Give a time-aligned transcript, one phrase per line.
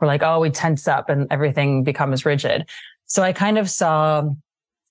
[0.00, 2.68] we're like, oh, we tense up and everything becomes rigid.
[3.06, 4.28] So I kind of saw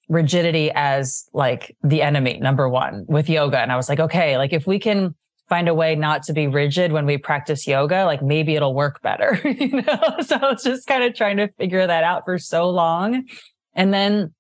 [0.07, 3.59] rigidity as like the enemy, number one with yoga.
[3.59, 5.15] And I was like, okay, like if we can
[5.49, 9.01] find a way not to be rigid when we practice yoga, like maybe it'll work
[9.01, 10.17] better, you know?
[10.21, 13.27] So I was just kind of trying to figure that out for so long.
[13.73, 14.33] And then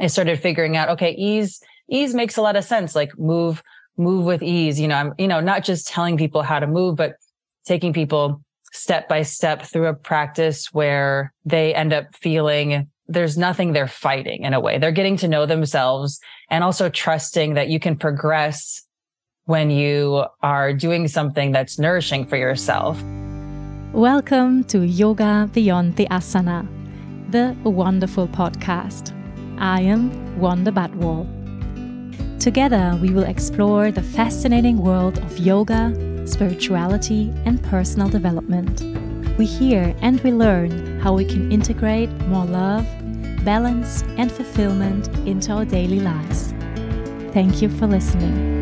[0.00, 2.96] I started figuring out, okay, ease, ease makes a lot of sense.
[2.96, 3.62] Like move,
[3.96, 4.80] move with ease.
[4.80, 7.16] You know, I'm, you know, not just telling people how to move, but
[7.64, 8.42] taking people
[8.72, 14.44] step by step through a practice where they end up feeling there's nothing they're fighting
[14.44, 14.78] in a way.
[14.78, 18.82] They're getting to know themselves and also trusting that you can progress
[19.44, 23.02] when you are doing something that's nourishing for yourself.
[23.92, 26.66] Welcome to Yoga Beyond the Asana,
[27.30, 29.12] the wonderful podcast.
[29.58, 31.28] I am Wanda Badwal.
[32.40, 35.92] Together, we will explore the fascinating world of yoga,
[36.24, 38.82] spirituality, and personal development.
[39.38, 42.86] We hear and we learn how we can integrate more love,
[43.44, 46.54] balance, and fulfillment into our daily lives.
[47.32, 48.61] Thank you for listening.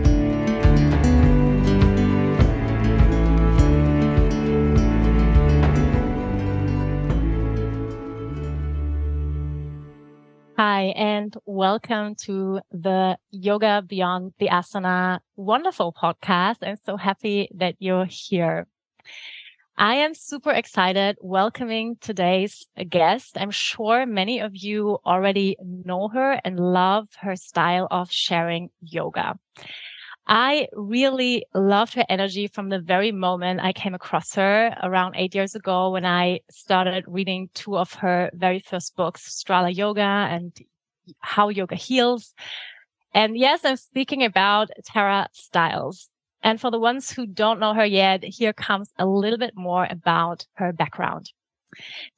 [10.63, 16.57] Hi, and welcome to the Yoga Beyond the Asana wonderful podcast.
[16.61, 18.67] I'm so happy that you're here.
[19.79, 23.39] I am super excited welcoming today's guest.
[23.41, 29.39] I'm sure many of you already know her and love her style of sharing yoga.
[30.27, 35.35] I really loved her energy from the very moment I came across her around eight
[35.35, 40.57] years ago when I started reading two of her very first books, Strala Yoga and
[41.21, 42.35] How Yoga Heals.
[43.13, 46.11] And yes, I'm speaking about Tara Stiles.
[46.43, 49.87] And for the ones who don't know her yet, here comes a little bit more
[49.91, 51.33] about her background.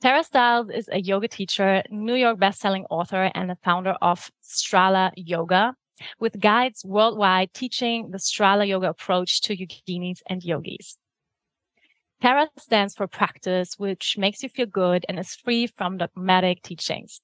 [0.00, 5.12] Tara Stiles is a yoga teacher, New York bestselling author, and the founder of Strala
[5.16, 5.74] Yoga,
[6.18, 10.98] with guides worldwide teaching the Strala Yoga approach to yoginis and yogis.
[12.20, 17.20] Tara stands for practice, which makes you feel good and is free from dogmatic teachings.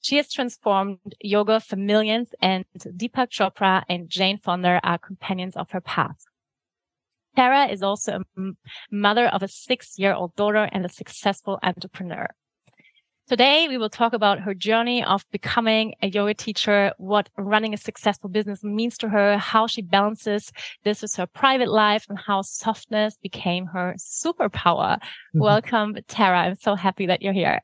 [0.00, 5.70] She has transformed yoga for millions and Deepak Chopra and Jane Fonda are companions of
[5.70, 6.24] her path.
[7.34, 8.42] Tara is also a
[8.90, 12.28] mother of a six year old daughter and a successful entrepreneur.
[13.32, 17.78] Today, we will talk about her journey of becoming a yoga teacher, what running a
[17.78, 20.52] successful business means to her, how she balances
[20.84, 24.98] this with her private life, and how softness became her superpower.
[24.98, 25.40] Mm-hmm.
[25.40, 26.40] Welcome, Tara.
[26.40, 27.62] I'm so happy that you're here.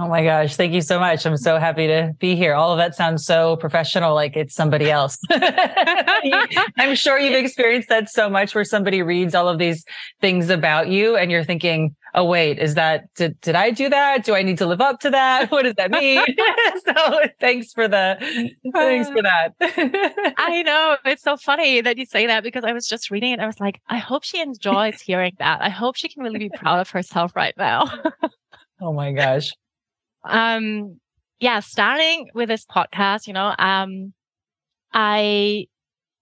[0.00, 0.54] Oh my gosh.
[0.54, 1.26] Thank you so much.
[1.26, 2.54] I'm so happy to be here.
[2.54, 5.18] All of that sounds so professional, like it's somebody else.
[5.30, 9.84] I'm sure you've experienced that so much where somebody reads all of these
[10.20, 14.24] things about you and you're thinking, oh, wait, is that, did, did I do that?
[14.24, 15.50] Do I need to live up to that?
[15.50, 16.24] What does that mean?
[16.86, 19.54] so thanks for the, thanks for that.
[20.38, 20.96] I know.
[21.06, 23.40] It's so funny that you say that because I was just reading it.
[23.40, 25.60] I was like, I hope she enjoys hearing that.
[25.60, 27.90] I hope she can really be proud of herself right now.
[28.80, 29.52] oh my gosh
[30.24, 31.00] um,
[31.40, 34.12] yeah, starting with this podcast, you know, um,
[34.92, 35.66] I,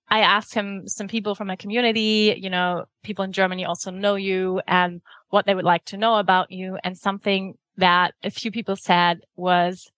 [0.08, 4.14] I asked him some people from my community, you know, people in Germany also know
[4.14, 6.78] you and what they would like to know about you.
[6.84, 9.90] And something that a few people said was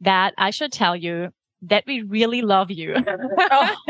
[0.00, 1.30] that I should tell you
[1.62, 2.94] that we really love you.
[2.96, 3.76] oh.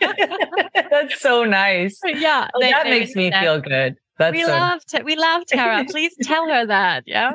[0.90, 1.98] That's so nice.
[2.04, 2.48] Yeah.
[2.54, 3.96] Oh, that makes me feel good.
[4.22, 4.50] That's we so...
[4.50, 5.84] love we love Tara.
[5.90, 7.02] Please tell her that.
[7.06, 7.32] Yeah.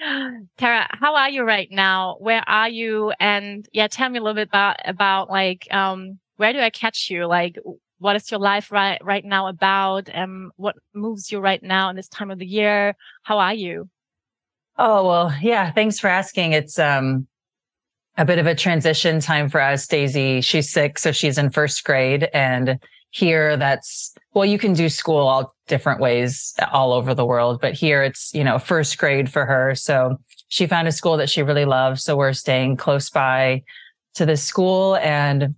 [0.56, 2.16] Tara, how are you right now?
[2.20, 3.12] Where are you?
[3.20, 7.10] And yeah, tell me a little bit about about like um where do I catch
[7.10, 7.26] you?
[7.26, 7.58] Like
[7.98, 10.08] what is your life right right now about?
[10.14, 12.94] Um what moves you right now in this time of the year?
[13.24, 13.90] How are you?
[14.78, 16.52] Oh well, yeah, thanks for asking.
[16.52, 17.26] It's um
[18.16, 19.86] a bit of a transition time for us.
[19.86, 22.78] Daisy, she's sick, so she's in first grade and
[23.10, 27.60] here that's well you can do school all different ways uh, all over the world
[27.60, 29.74] but here it's you know first grade for her.
[29.74, 30.18] So
[30.48, 33.62] she found a school that she really loves so we're staying close by
[34.14, 35.54] to the school and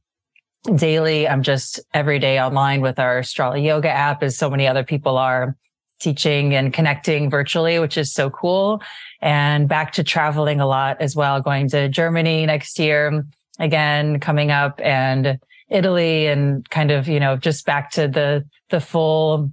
[0.76, 4.85] daily i'm just every day online with our strala yoga app as so many other
[4.85, 5.56] people are
[6.00, 8.82] teaching and connecting virtually which is so cool.
[9.21, 13.25] And back to traveling a lot as well going to germany next year
[13.59, 15.38] again coming up and
[15.70, 19.50] Italy and kind of, you know, just back to the, the full,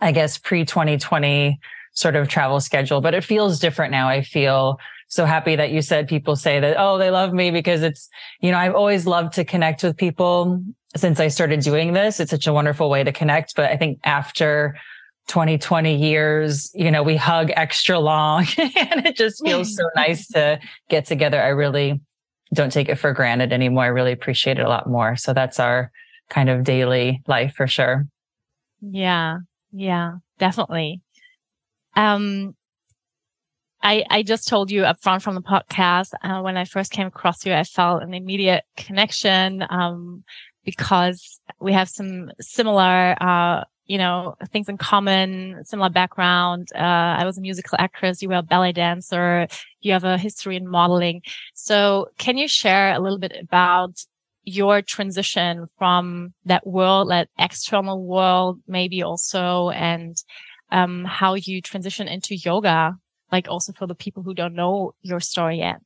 [0.00, 1.58] I guess, pre 2020
[1.92, 4.08] sort of travel schedule, but it feels different now.
[4.08, 4.78] I feel
[5.08, 8.08] so happy that you said people say that, oh, they love me because it's,
[8.40, 10.62] you know, I've always loved to connect with people
[10.96, 12.20] since I started doing this.
[12.20, 13.56] It's such a wonderful way to connect.
[13.56, 14.76] But I think after
[15.28, 16.70] 20, 20 years.
[16.74, 20.58] You know, we hug extra long and it just feels so nice to
[20.88, 21.40] get together.
[21.40, 22.00] I really
[22.54, 23.84] don't take it for granted anymore.
[23.84, 25.16] I really appreciate it a lot more.
[25.16, 25.90] So that's our
[26.30, 28.06] kind of daily life for sure.
[28.80, 29.38] Yeah.
[29.70, 31.02] Yeah, definitely.
[31.94, 32.54] Um,
[33.82, 37.06] I, I just told you up front from the podcast, uh, when I first came
[37.06, 40.24] across you, I felt an immediate connection, um,
[40.64, 46.68] because we have some similar, uh, you know, things in common, similar background.
[46.74, 46.78] Uh,
[47.18, 48.22] I was a musical actress.
[48.22, 49.48] You were a ballet dancer.
[49.80, 51.22] You have a history in modeling.
[51.54, 53.98] So can you share a little bit about
[54.44, 60.16] your transition from that world, that external world, maybe also, and,
[60.70, 62.94] um, how you transition into yoga,
[63.32, 65.80] like also for the people who don't know your story yet?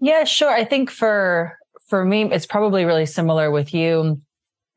[0.00, 0.50] Yeah, sure.
[0.50, 1.56] I think for,
[1.86, 4.20] for me, it's probably really similar with you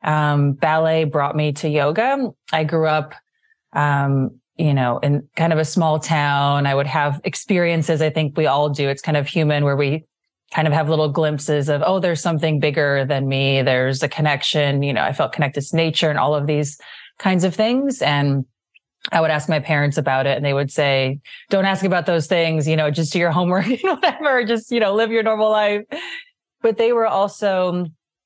[0.03, 2.29] um, ballet brought me to yoga.
[2.51, 3.13] I grew up,
[3.73, 6.65] um, you know, in kind of a small town.
[6.65, 8.01] I would have experiences.
[8.01, 8.89] I think we all do.
[8.89, 10.05] It's kind of human where we
[10.53, 13.61] kind of have little glimpses of, oh, there's something bigger than me.
[13.61, 14.81] There's a connection.
[14.81, 16.79] You know, I felt connected to nature and all of these
[17.19, 18.01] kinds of things.
[18.01, 18.45] And
[19.11, 21.19] I would ask my parents about it and they would say,
[21.49, 24.93] don't ask about those things, you know, just do your homework, whatever, just, you know,
[24.95, 25.83] live your normal life.
[26.61, 27.85] But they were also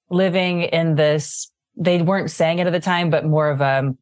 [0.09, 3.93] living in this they weren't saying it at the time, but more of a,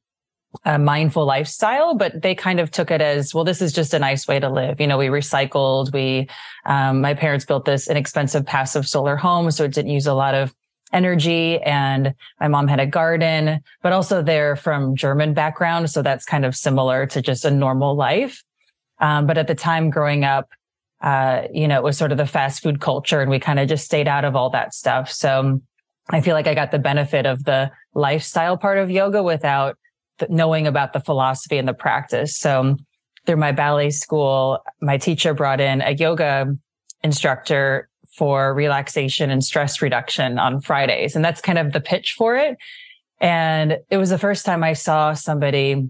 [0.65, 3.99] a mindful lifestyle, but they kind of took it as, well, this is just a
[3.99, 4.81] nice way to live.
[4.81, 5.93] You know, we recycled.
[5.93, 6.27] We,
[6.65, 9.51] um, my parents built this inexpensive passive solar home.
[9.51, 10.53] So it didn't use a lot of
[10.91, 15.89] energy and my mom had a garden, but also they're from German background.
[15.91, 18.43] So that's kind of similar to just a normal life.
[18.99, 20.49] Um, but at the time growing up,
[21.01, 23.69] uh, you know, it was sort of the fast food culture and we kind of
[23.69, 25.11] just stayed out of all that stuff.
[25.11, 25.61] So
[26.11, 29.77] I feel like I got the benefit of the lifestyle part of yoga without
[30.27, 32.35] knowing about the philosophy and the practice.
[32.35, 32.85] So um,
[33.25, 36.57] through my ballet school, my teacher brought in a yoga
[37.03, 41.15] instructor for relaxation and stress reduction on Fridays.
[41.15, 42.57] And that's kind of the pitch for it.
[43.21, 45.89] And it was the first time I saw somebody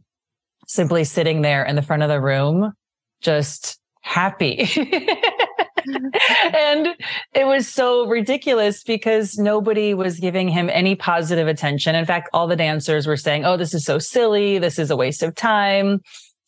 [0.68, 2.74] simply sitting there in the front of the room,
[3.21, 4.69] just happy.
[6.55, 6.87] and
[7.33, 11.95] it was so ridiculous because nobody was giving him any positive attention.
[11.95, 14.59] In fact, all the dancers were saying, Oh, this is so silly.
[14.59, 16.01] This is a waste of time.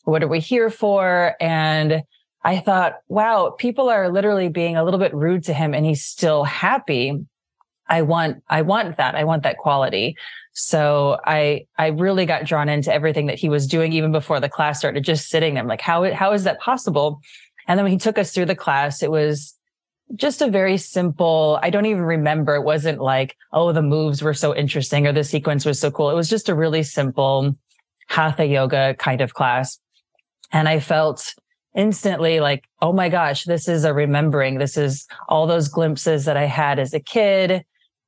[0.03, 1.35] What are we here for?
[1.39, 2.03] And
[2.43, 6.03] I thought, wow, people are literally being a little bit rude to him and he's
[6.03, 7.23] still happy.
[7.87, 9.15] I want, I want that.
[9.15, 10.15] I want that quality.
[10.53, 14.49] So I, I really got drawn into everything that he was doing even before the
[14.49, 15.61] class started, just sitting there.
[15.61, 17.21] I'm like, how, how is that possible?
[17.71, 19.57] And then when he took us through the class, it was
[20.17, 22.55] just a very simple, I don't even remember.
[22.55, 26.09] It wasn't like, oh, the moves were so interesting or the sequence was so cool.
[26.09, 27.55] It was just a really simple
[28.09, 29.79] hatha yoga kind of class.
[30.51, 31.33] And I felt
[31.73, 34.57] instantly like, oh my gosh, this is a remembering.
[34.57, 37.63] This is all those glimpses that I had as a kid.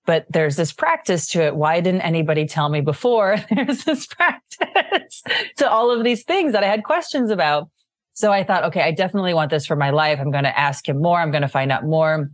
[0.05, 1.55] But there's this practice to it.
[1.55, 3.37] Why didn't anybody tell me before?
[3.49, 5.23] There's this practice
[5.55, 7.69] to all of these things that I had questions about.
[8.13, 10.19] So I thought, okay, I definitely want this for my life.
[10.19, 11.19] I'm going to ask him more.
[11.19, 12.29] I'm going to find out more.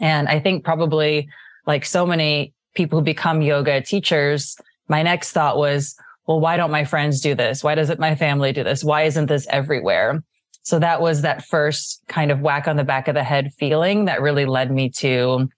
[0.00, 1.28] And I think probably
[1.66, 4.56] like so many people who become yoga teachers,
[4.88, 5.94] my next thought was,
[6.26, 7.62] well, why don't my friends do this?
[7.62, 8.82] Why doesn't my family do this?
[8.82, 10.22] Why isn't this everywhere?
[10.62, 14.04] So that was that first kind of whack on the back of the head feeling
[14.04, 15.48] that really led me to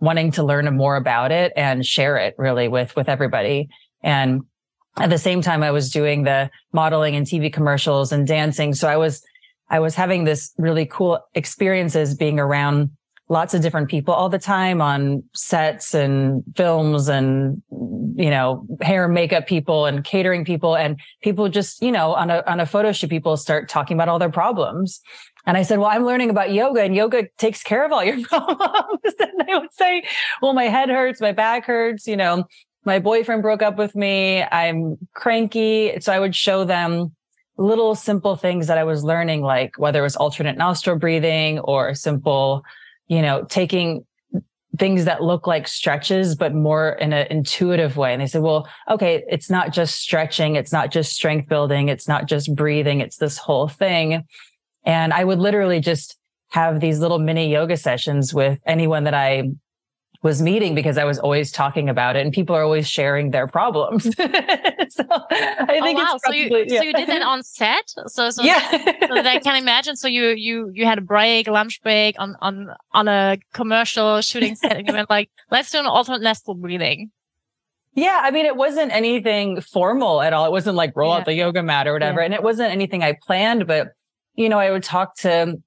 [0.00, 3.68] wanting to learn more about it and share it really with, with everybody.
[4.02, 4.42] And
[4.96, 8.74] at the same time, I was doing the modeling and TV commercials and dancing.
[8.74, 9.22] So I was,
[9.68, 12.90] I was having this really cool experiences being around
[13.28, 19.06] lots of different people all the time on sets and films and, you know, hair
[19.06, 22.66] and makeup people and catering people and people just, you know, on a, on a
[22.66, 25.00] photo shoot, people start talking about all their problems.
[25.46, 28.22] And I said, well, I'm learning about yoga and yoga takes care of all your
[28.26, 29.00] problems.
[29.18, 30.04] and they would say,
[30.40, 32.44] well, my head hurts, my back hurts, you know,
[32.84, 34.42] my boyfriend broke up with me.
[34.42, 35.98] I'm cranky.
[36.00, 37.14] So I would show them
[37.56, 41.94] little simple things that I was learning, like whether it was alternate nostril breathing or
[41.94, 42.62] simple,
[43.06, 44.04] you know, taking
[44.78, 48.12] things that look like stretches, but more in an intuitive way.
[48.12, 50.56] And they said, well, okay, it's not just stretching.
[50.56, 51.88] It's not just strength building.
[51.88, 53.00] It's not just breathing.
[53.00, 54.24] It's this whole thing.
[54.84, 56.16] And I would literally just
[56.50, 59.50] have these little mini yoga sessions with anyone that I
[60.24, 63.46] was meeting because I was always talking about it and people are always sharing their
[63.46, 64.04] problems.
[64.16, 66.18] so I oh, think oh, wow.
[66.22, 66.78] Probably, so you yeah.
[66.78, 67.92] so you did that on set?
[68.06, 68.70] So so, yeah.
[69.06, 69.96] so I can imagine.
[69.96, 74.56] So you you you had a break, lunch break on on on a commercial shooting
[74.56, 77.10] set and you went like, let's do an alternate nostril breathing.
[77.92, 80.46] Yeah, I mean, it wasn't anything formal at all.
[80.46, 81.18] It wasn't like roll yeah.
[81.18, 82.20] out the yoga mat or whatever.
[82.20, 82.24] Yeah.
[82.24, 83.88] And it wasn't anything I planned, but
[84.36, 85.62] you know, I would talk to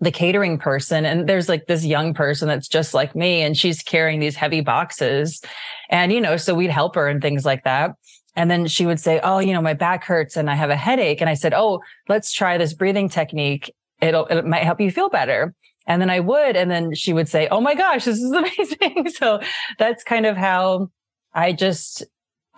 [0.00, 3.82] the catering person and there's like this young person that's just like me and she's
[3.82, 5.40] carrying these heavy boxes.
[5.88, 7.94] And, you know, so we'd help her and things like that.
[8.34, 10.76] And then she would say, Oh, you know, my back hurts and I have a
[10.76, 11.20] headache.
[11.20, 13.72] And I said, Oh, let's try this breathing technique.
[14.02, 15.54] It'll, it might help you feel better.
[15.86, 16.56] And then I would.
[16.56, 19.08] And then she would say, Oh my gosh, this is amazing.
[19.08, 19.40] so
[19.78, 20.90] that's kind of how
[21.32, 22.04] I just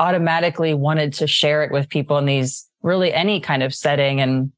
[0.00, 4.21] automatically wanted to share it with people in these really any kind of setting.
[4.21, 4.50] And,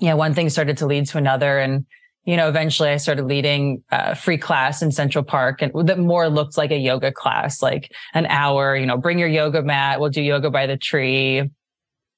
[0.00, 1.58] yeah, one thing started to lead to another.
[1.58, 1.84] And,
[2.28, 6.28] you know, eventually I started leading a free class in Central Park and that more
[6.28, 9.98] looked like a yoga class, like an hour, you know, bring your yoga mat.
[9.98, 11.48] We'll do yoga by the tree,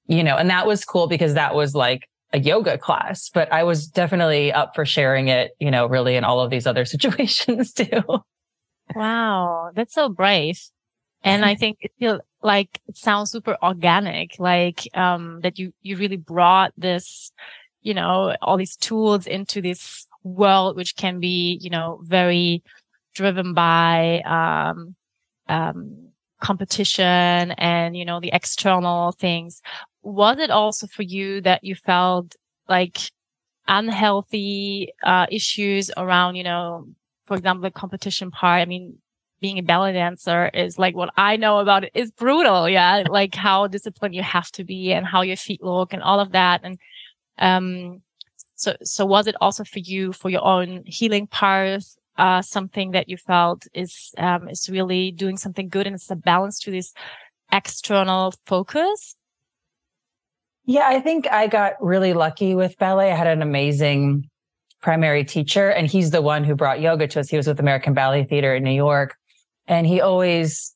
[0.08, 3.62] you know, and that was cool because that was like a yoga class, but I
[3.62, 7.72] was definitely up for sharing it, you know, really in all of these other situations
[7.72, 8.02] too.
[8.96, 9.70] Wow.
[9.76, 10.60] That's so brave.
[11.22, 15.96] And I think it feels like it sounds super organic, like, um, that you, you
[15.96, 17.30] really brought this,
[17.82, 22.62] you know, all these tools into this world, which can be, you know, very
[23.14, 24.94] driven by, um,
[25.48, 26.10] um,
[26.40, 29.60] competition and, you know, the external things.
[30.02, 32.36] Was it also for you that you felt
[32.68, 32.98] like
[33.68, 36.86] unhealthy, uh, issues around, you know,
[37.26, 38.62] for example, the competition part?
[38.62, 38.98] I mean,
[39.40, 42.68] being a ballet dancer is like what I know about it is brutal.
[42.68, 43.04] Yeah.
[43.08, 46.32] like how disciplined you have to be and how your feet look and all of
[46.32, 46.60] that.
[46.62, 46.78] And
[47.40, 48.02] um,
[48.54, 53.08] so, so was it also for you, for your own healing path, uh, something that
[53.08, 56.92] you felt is, um, is really doing something good and it's a balance to this
[57.50, 59.16] external focus?
[60.66, 63.10] Yeah, I think I got really lucky with ballet.
[63.10, 64.28] I had an amazing
[64.82, 67.30] primary teacher and he's the one who brought yoga to us.
[67.30, 69.16] He was with American Ballet Theater in New York
[69.66, 70.74] and he always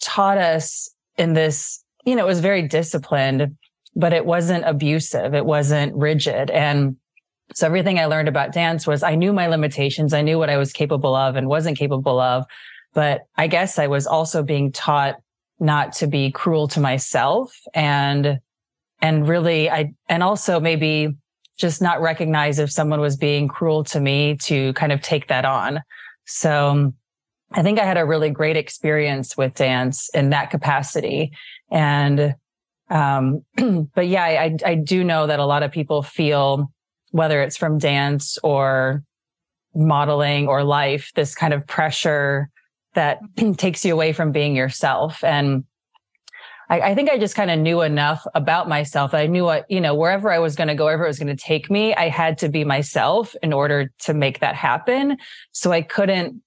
[0.00, 3.56] taught us in this, you know, it was very disciplined
[3.96, 5.34] but it wasn't abusive.
[5.34, 6.50] It wasn't rigid.
[6.50, 6.96] And
[7.54, 10.12] so everything I learned about dance was I knew my limitations.
[10.12, 12.44] I knew what I was capable of and wasn't capable of.
[12.92, 15.16] But I guess I was also being taught
[15.58, 18.38] not to be cruel to myself and,
[19.00, 21.16] and really I, and also maybe
[21.56, 25.46] just not recognize if someone was being cruel to me to kind of take that
[25.46, 25.80] on.
[26.26, 26.94] So um,
[27.52, 31.32] I think I had a really great experience with dance in that capacity.
[31.70, 32.34] And
[32.88, 33.44] um,
[33.94, 36.70] but yeah, I, I do know that a lot of people feel
[37.10, 39.02] whether it's from dance or
[39.74, 42.50] modeling or life, this kind of pressure
[42.94, 43.20] that
[43.56, 45.22] takes you away from being yourself.
[45.22, 45.64] And
[46.68, 49.14] I, I think I just kind of knew enough about myself.
[49.14, 51.34] I knew what, you know, wherever I was going to go, wherever it was going
[51.34, 55.18] to take me, I had to be myself in order to make that happen.
[55.52, 56.42] So I couldn't,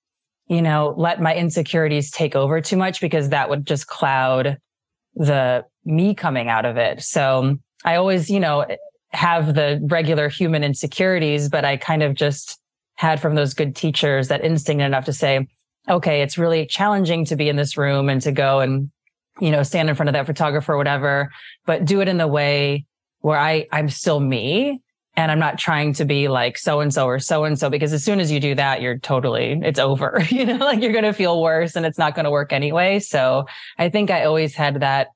[0.48, 4.58] you know, let my insecurities take over too much because that would just cloud
[5.16, 7.02] the me coming out of it.
[7.02, 8.66] So I always, you know,
[9.12, 12.60] have the regular human insecurities, but I kind of just
[12.96, 15.48] had from those good teachers that instinct enough to say,
[15.88, 18.92] okay, it's really challenging to be in this room and to go and,
[19.40, 21.32] you know, stand in front of that photographer or whatever,
[21.66, 22.86] but do it in the way
[23.22, 24.82] where I, I'm still me
[25.20, 27.92] and I'm not trying to be like so and so or so and so because
[27.92, 30.24] as soon as you do that, you're totally, it's over.
[30.30, 33.00] you know, like you're going to feel worse and it's not going to work anyway.
[33.00, 33.46] So
[33.78, 35.10] I think I always had that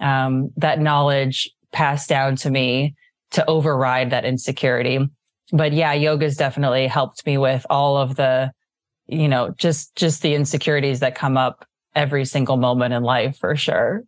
[0.00, 2.94] um, that knowledge passed down to me
[3.30, 4.98] to override that insecurity.
[5.50, 8.52] But yeah, yoga's definitely helped me with all of the,
[9.06, 11.64] you know, just, just the insecurities that come up
[11.96, 14.04] every single moment in life for sure.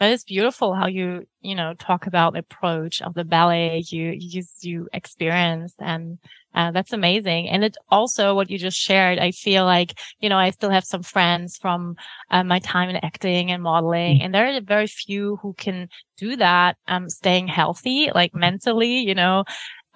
[0.00, 4.16] That is beautiful how you, you know, talk about the approach of the ballet you,
[4.18, 6.18] you, you experienced and
[6.54, 7.48] uh, that's amazing.
[7.48, 10.84] And it also what you just shared, I feel like, you know, I still have
[10.84, 11.96] some friends from
[12.30, 14.24] uh, my time in acting and modeling, mm-hmm.
[14.24, 19.14] and there are very few who can do that, um, staying healthy, like mentally, you
[19.14, 19.44] know.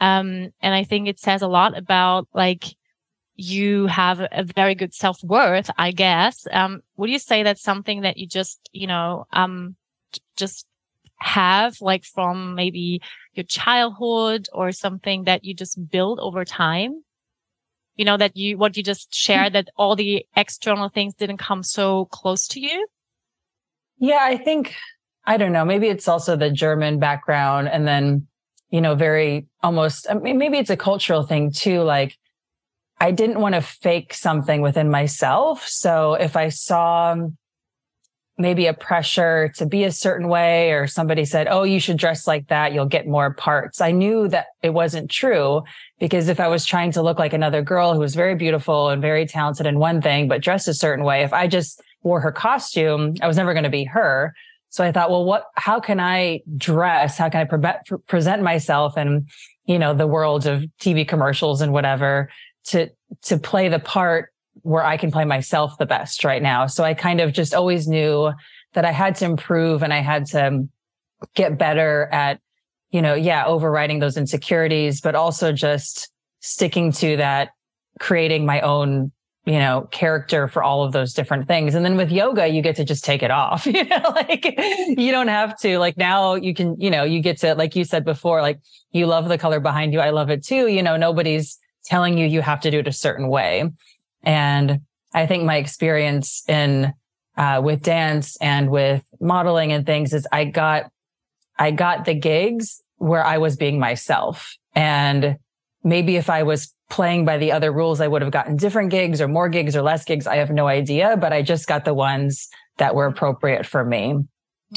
[0.00, 2.66] Um, and I think it says a lot about like,
[3.36, 6.46] you have a very good self worth, I guess.
[6.52, 9.74] Um, would you say that's something that you just, you know, um,
[10.36, 10.66] just
[11.18, 13.00] have like from maybe
[13.34, 17.02] your childhood or something that you just build over time?
[17.96, 21.62] You know, that you, what you just shared, that all the external things didn't come
[21.62, 22.86] so close to you?
[23.98, 24.74] Yeah, I think,
[25.24, 28.26] I don't know, maybe it's also the German background and then,
[28.70, 31.82] you know, very almost, I mean, maybe it's a cultural thing too.
[31.82, 32.16] Like,
[32.98, 35.66] I didn't want to fake something within myself.
[35.68, 37.14] So if I saw
[38.36, 42.26] maybe a pressure to be a certain way or somebody said, Oh, you should dress
[42.26, 42.72] like that.
[42.72, 43.80] You'll get more parts.
[43.80, 45.62] I knew that it wasn't true
[46.00, 49.00] because if I was trying to look like another girl who was very beautiful and
[49.00, 52.32] very talented in one thing, but dressed a certain way, if I just wore her
[52.32, 54.34] costume, I was never going to be her.
[54.70, 57.16] So I thought, well, what, how can I dress?
[57.16, 59.28] How can I pre- present myself in,
[59.66, 62.28] you know, the world of TV commercials and whatever
[62.64, 62.90] to,
[63.22, 64.32] to play the part
[64.62, 66.66] where I can play myself the best right now.
[66.66, 68.32] So I kind of just always knew
[68.74, 70.68] that I had to improve and I had to
[71.34, 72.40] get better at,
[72.90, 77.50] you know, yeah, overriding those insecurities, but also just sticking to that,
[77.98, 79.10] creating my own,
[79.46, 81.74] you know, character for all of those different things.
[81.74, 84.44] And then with yoga, you get to just take it off, you know, like
[84.88, 87.84] you don't have to, like now you can, you know, you get to, like you
[87.84, 88.60] said before, like
[88.92, 90.00] you love the color behind you.
[90.00, 90.68] I love it too.
[90.68, 93.70] You know, nobody's telling you you have to do it a certain way.
[94.24, 94.80] And
[95.14, 96.92] I think my experience in
[97.36, 100.90] uh, with dance and with modeling and things is I got
[101.58, 104.56] I got the gigs where I was being myself.
[104.74, 105.36] And
[105.82, 109.20] maybe if I was playing by the other rules, I would have gotten different gigs
[109.20, 110.26] or more gigs or less gigs.
[110.26, 114.24] I have no idea, but I just got the ones that were appropriate for me.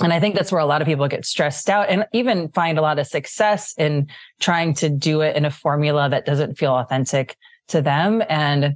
[0.02, 2.78] And I think that's where a lot of people get stressed out and even find
[2.78, 4.08] a lot of success in
[4.40, 7.36] trying to do it in a formula that doesn't feel authentic
[7.70, 8.22] to them.
[8.30, 8.76] And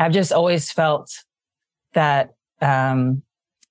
[0.00, 1.12] I've just always felt
[1.92, 2.30] that
[2.62, 3.22] um,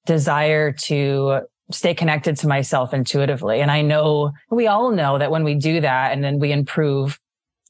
[0.05, 3.61] desire to stay connected to myself intuitively.
[3.61, 7.19] And I know we all know that when we do that and then we improve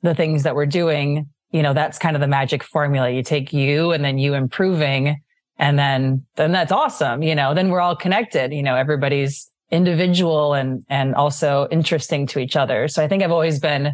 [0.02, 3.10] the things that we're doing, you know, that's kind of the magic formula.
[3.10, 5.22] You take you and then you improving
[5.58, 7.24] and then, then that's awesome.
[7.24, 12.40] You know, then we're all connected, you know, everybody's individual and, and also interesting to
[12.40, 12.90] each other.
[12.90, 13.94] So I think I've always been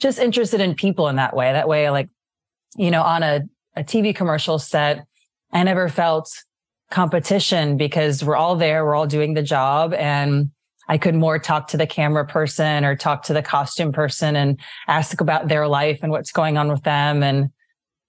[0.00, 1.52] just interested in people in that way.
[1.52, 2.08] That way, like,
[2.76, 3.40] you know, on a
[3.76, 5.06] a TV commercial set,
[5.52, 6.30] I never felt
[6.90, 10.50] competition because we're all there, we're all doing the job and
[10.88, 14.60] I could more talk to the camera person or talk to the costume person and
[14.86, 17.22] ask about their life and what's going on with them.
[17.22, 17.50] And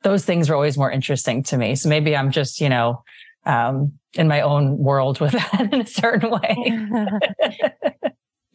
[0.04, 1.76] those things were always more interesting to me.
[1.76, 3.04] So maybe I'm just, you know,
[3.46, 6.88] um, in my own world with that in a certain way.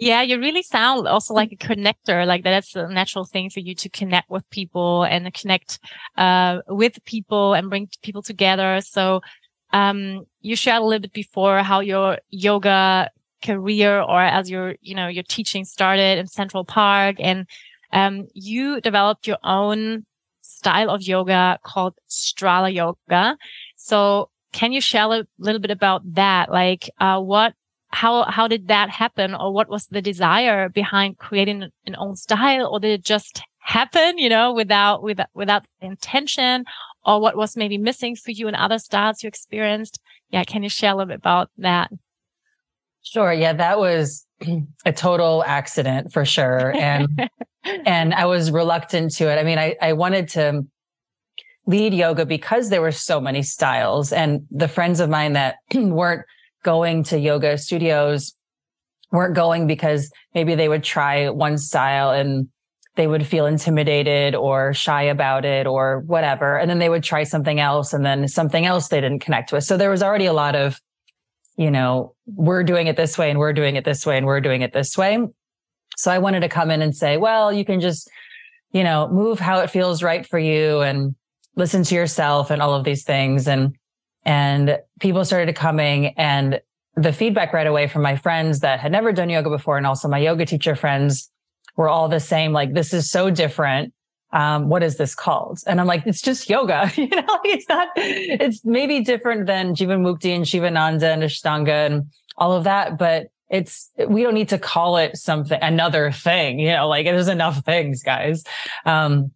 [0.04, 2.26] Yeah, you really sound also like a connector.
[2.26, 5.78] Like that's a natural thing for you to connect with people and connect
[6.16, 8.80] uh, with people and bring people together.
[8.80, 9.20] So
[9.72, 13.10] um, you shared a little bit before how your yoga
[13.44, 17.46] career or as your you know your teaching started in Central Park and
[17.92, 20.04] um, you developed your own
[20.40, 23.36] style of yoga called Strala Yoga.
[23.76, 26.50] So can you share a little bit about that?
[26.50, 27.54] Like, uh, what
[27.92, 29.34] how how did that happen?
[29.34, 32.68] Or what was the desire behind creating an own style?
[32.72, 36.64] Or did it just happen you know without without without intention?
[37.04, 40.00] Or what was maybe missing for you in other styles you experienced?
[40.30, 41.90] Yeah can you share a little bit about that?
[43.02, 43.32] Sure.
[43.32, 44.26] Yeah that was
[44.84, 46.74] a total accident for sure.
[46.74, 47.28] And
[47.64, 49.38] and i was reluctant to it.
[49.38, 50.64] I mean i i wanted to
[51.66, 54.12] lead yoga because there were so many styles.
[54.12, 56.24] And the friends of mine that weren't
[56.62, 58.34] going to yoga studios
[59.10, 62.48] weren't going because maybe they would try one style and
[62.94, 66.58] they would feel intimidated or shy about it or whatever.
[66.58, 69.64] And then they would try something else and then something else they didn't connect with.
[69.64, 70.80] So there was already a lot of,
[71.56, 74.40] you know, we're doing it this way and we're doing it this way and we're
[74.40, 75.18] doing it this way.
[75.96, 78.10] So I wanted to come in and say, well, you can just,
[78.72, 81.14] you know, move how it feels right for you and
[81.56, 83.46] listen to yourself and all of these things.
[83.46, 83.76] And
[84.24, 86.60] and people started coming and
[86.94, 90.08] the feedback right away from my friends that had never done yoga before and also
[90.08, 91.30] my yoga teacher friends
[91.76, 92.52] were all the same.
[92.52, 93.94] Like, this is so different.
[94.32, 95.60] Um, what is this called?
[95.66, 96.90] And I'm like, it's just yoga.
[96.96, 102.52] you know, it's not, it's maybe different than Jivamukti and Shivananda and Ashtanga and all
[102.52, 106.88] of that, but it's, we don't need to call it something, another thing, you know,
[106.88, 108.44] like there's enough things, guys.
[108.86, 109.32] Um,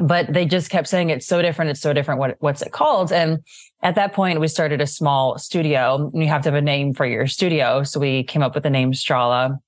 [0.00, 1.70] but they just kept saying it's so different.
[1.70, 2.18] It's so different.
[2.18, 3.12] What, what's it called?
[3.12, 3.40] And
[3.82, 6.94] at that point, we started a small studio and you have to have a name
[6.94, 7.82] for your studio.
[7.82, 9.58] So we came up with the name Strala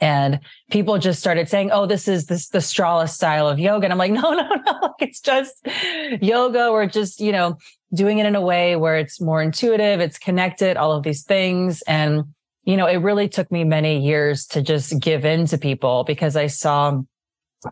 [0.00, 0.40] and
[0.70, 3.84] people just started saying, Oh, this is this, the Strala style of yoga.
[3.84, 4.94] And I'm like, no, no, no.
[5.00, 5.66] It's just
[6.20, 6.72] yoga.
[6.72, 7.58] We're just, you know,
[7.92, 10.00] doing it in a way where it's more intuitive.
[10.00, 11.82] It's connected, all of these things.
[11.82, 12.24] And,
[12.64, 16.36] you know, it really took me many years to just give in to people because
[16.36, 17.00] I saw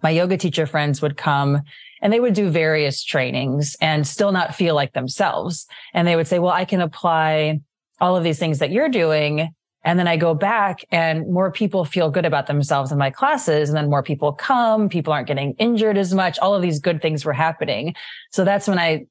[0.03, 1.62] my yoga teacher friends would come
[2.03, 5.66] and they would do various trainings and still not feel like themselves.
[5.94, 7.61] And they would say, well, I can apply
[8.01, 9.53] all of these things that you're doing.
[9.85, 13.68] And then I go back and more people feel good about themselves in my classes.
[13.68, 16.38] And then more people come, people aren't getting injured as much.
[16.40, 17.94] All of these good things were happening.
[18.33, 19.07] So that's when I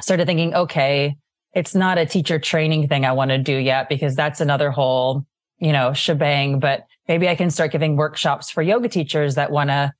[0.00, 1.16] started thinking, okay,
[1.54, 5.24] it's not a teacher training thing I want to do yet because that's another whole,
[5.58, 6.58] you know, shebang.
[6.58, 9.92] But maybe I can start giving workshops for yoga teachers that want to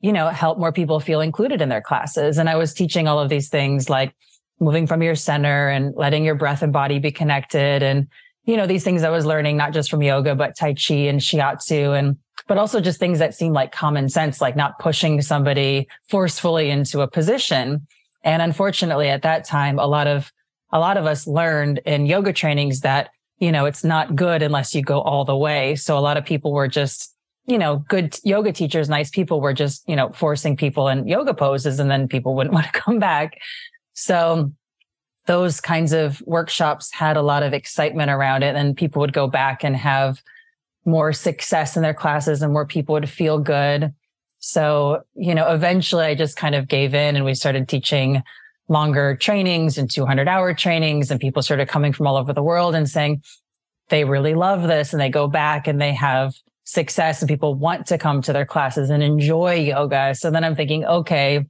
[0.00, 2.38] you know, help more people feel included in their classes.
[2.38, 4.14] And I was teaching all of these things like
[4.60, 7.82] moving from your center and letting your breath and body be connected.
[7.82, 8.08] And,
[8.44, 11.20] you know, these things I was learning, not just from yoga, but Tai Chi and
[11.20, 15.88] Shiatsu and, but also just things that seem like common sense, like not pushing somebody
[16.08, 17.86] forcefully into a position.
[18.24, 20.32] And unfortunately, at that time, a lot of,
[20.72, 24.74] a lot of us learned in yoga trainings that, you know, it's not good unless
[24.74, 25.76] you go all the way.
[25.76, 27.14] So a lot of people were just
[27.48, 31.32] you know, good yoga teachers, nice people were just, you know, forcing people in yoga
[31.32, 33.38] poses and then people wouldn't want to come back.
[33.94, 34.52] So
[35.26, 39.26] those kinds of workshops had a lot of excitement around it and people would go
[39.26, 40.22] back and have
[40.84, 43.94] more success in their classes and more people would feel good.
[44.40, 48.22] So, you know, eventually I just kind of gave in and we started teaching
[48.68, 52.74] longer trainings and 200 hour trainings and people started coming from all over the world
[52.74, 53.22] and saying
[53.88, 56.34] they really love this and they go back and they have
[56.68, 60.14] success and people want to come to their classes and enjoy yoga.
[60.14, 61.46] So then I'm thinking, okay,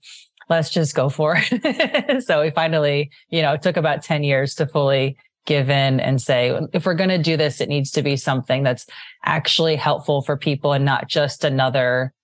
[0.48, 2.22] let's just go for it.
[2.24, 6.22] so we finally, you know, it took about 10 years to fully give in and
[6.22, 8.86] say, if we're going to do this, it needs to be something that's
[9.24, 12.14] actually helpful for people and not just another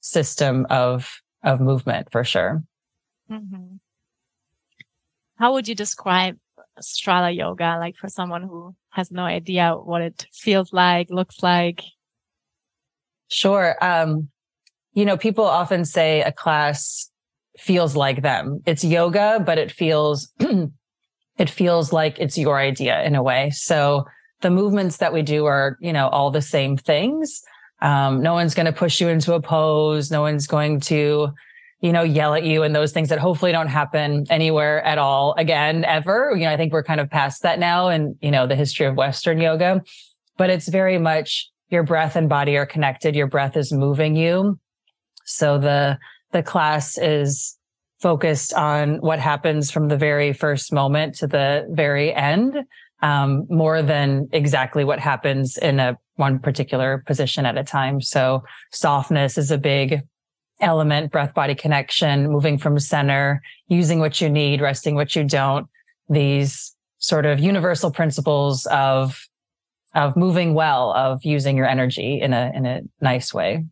[0.00, 2.64] system of, of movement for sure.
[3.30, 3.76] Mm-hmm.
[5.36, 6.36] How would you describe
[6.82, 11.80] Strala yoga, like for someone who has no idea what it feels like, looks like?
[13.28, 13.76] Sure.
[13.80, 14.28] Um,
[14.92, 17.10] you know, people often say a class
[17.58, 18.60] feels like them.
[18.66, 20.32] It's yoga, but it feels,
[21.38, 23.50] it feels like it's your idea in a way.
[23.50, 24.04] So
[24.40, 27.42] the movements that we do are, you know, all the same things.
[27.82, 30.10] Um, no one's going to push you into a pose.
[30.10, 31.32] No one's going to,
[31.80, 35.34] you know, yell at you and those things that hopefully don't happen anywhere at all
[35.36, 36.32] again, ever.
[36.34, 38.86] You know, I think we're kind of past that now and, you know, the history
[38.86, 39.82] of Western yoga,
[40.36, 43.14] but it's very much your breath and body are connected.
[43.14, 44.58] Your breath is moving you.
[45.26, 45.98] So the,
[46.32, 47.58] the class is
[48.00, 52.56] focused on what happens from the very first moment to the very end,
[53.02, 58.00] um, more than exactly what happens in a one particular position at a time.
[58.00, 60.00] So softness is a big
[60.60, 65.66] element, breath body connection, moving from center, using what you need, resting what you don't.
[66.08, 69.26] These sort of universal principles of
[69.94, 73.64] of moving well, of using your energy in a in a nice way.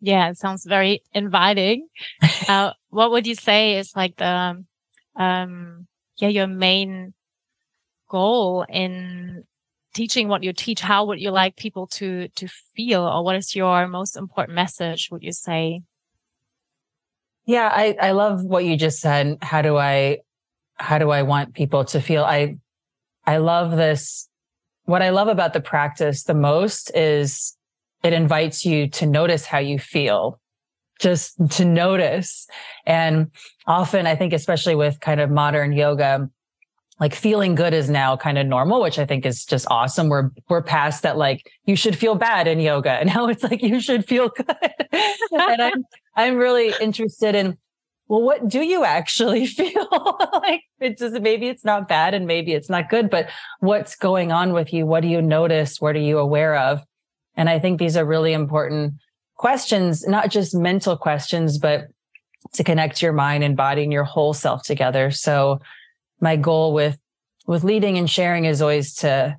[0.00, 1.88] Yeah, it sounds very inviting.
[2.48, 4.64] uh, what would you say is like the
[5.16, 7.14] um yeah your main
[8.08, 9.44] goal in
[9.94, 10.80] teaching what you teach?
[10.80, 15.08] How would you like people to to feel, or what is your most important message?
[15.10, 15.82] Would you say?
[17.46, 19.38] Yeah, I I love what you just said.
[19.42, 20.18] How do I
[20.76, 22.24] how do I want people to feel?
[22.24, 22.56] I
[23.26, 24.28] I love this.
[24.84, 27.56] What I love about the practice the most is
[28.02, 30.38] it invites you to notice how you feel,
[31.00, 32.46] just to notice.
[32.84, 33.30] And
[33.66, 36.28] often I think, especially with kind of modern yoga,
[37.00, 40.08] like feeling good is now kind of normal, which I think is just awesome.
[40.08, 42.92] We're, we're past that, like you should feel bad in yoga.
[42.92, 44.56] And now it's like you should feel good.
[45.32, 45.84] and I'm,
[46.14, 47.56] I'm really interested in
[48.08, 49.88] well, what do you actually feel
[50.32, 50.62] like?
[50.80, 54.52] It's just maybe it's not bad and maybe it's not good, but what's going on
[54.52, 54.86] with you?
[54.86, 55.80] What do you notice?
[55.80, 56.82] What are you aware of?
[57.36, 58.94] And I think these are really important
[59.36, 61.88] questions, not just mental questions, but
[62.52, 65.10] to connect your mind and body and your whole self together.
[65.10, 65.60] So
[66.20, 66.98] my goal with,
[67.46, 69.36] with leading and sharing is always to,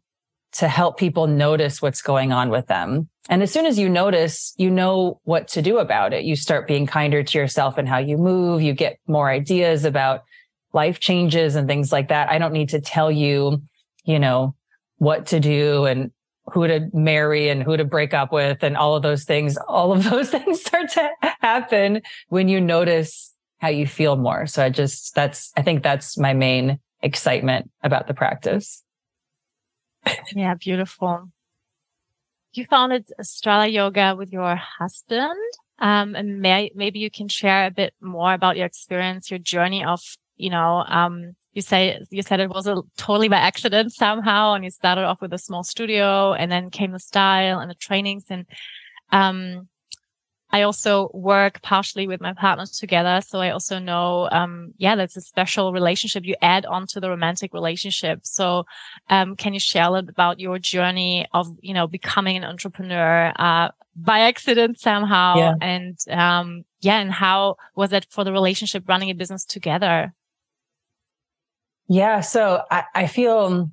[0.53, 4.53] to help people notice what's going on with them and as soon as you notice,
[4.57, 6.25] you know what to do about it.
[6.25, 8.61] You start being kinder to yourself and how you move.
[8.61, 10.23] You get more ideas about
[10.73, 12.29] life changes and things like that.
[12.29, 13.63] I don't need to tell you,
[14.03, 14.55] you know,
[14.97, 16.11] what to do and
[16.53, 19.57] who to marry and who to break up with and all of those things.
[19.57, 21.09] All of those things start to
[21.41, 24.45] happen when you notice how you feel more.
[24.45, 28.83] So I just, that's, I think that's my main excitement about the practice.
[30.35, 31.31] Yeah, beautiful
[32.57, 35.39] you founded Strala Yoga with your husband.
[35.79, 39.83] Um, and may, maybe you can share a bit more about your experience, your journey
[39.83, 39.99] of,
[40.37, 44.63] you know, um, you say, you said it was a totally by accident somehow and
[44.63, 48.25] you started off with a small studio and then came the style and the trainings
[48.29, 48.45] and,
[49.11, 49.67] um,
[50.55, 53.19] I also work partially with my partners together.
[53.27, 57.09] So I also know, um, yeah, that's a special relationship you add on to the
[57.09, 58.21] romantic relationship.
[58.23, 58.65] So,
[59.09, 63.33] um, can you share a little about your journey of, you know, becoming an entrepreneur,
[63.37, 65.35] uh, by accident somehow?
[65.35, 65.55] Yeah.
[65.59, 66.99] And, um, yeah.
[66.99, 70.13] And how was it for the relationship running a business together?
[71.89, 72.21] Yeah.
[72.21, 73.69] So I, I feel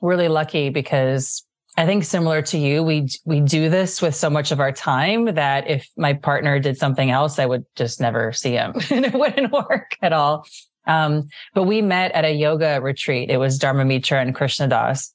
[0.00, 1.44] really lucky because
[1.76, 5.24] I think similar to you, we we do this with so much of our time
[5.34, 9.14] that if my partner did something else, I would just never see him and it
[9.14, 10.46] wouldn't work at all.
[10.86, 13.30] Um, but we met at a yoga retreat.
[13.30, 15.14] It was Dharma Mitra and Krishna Das.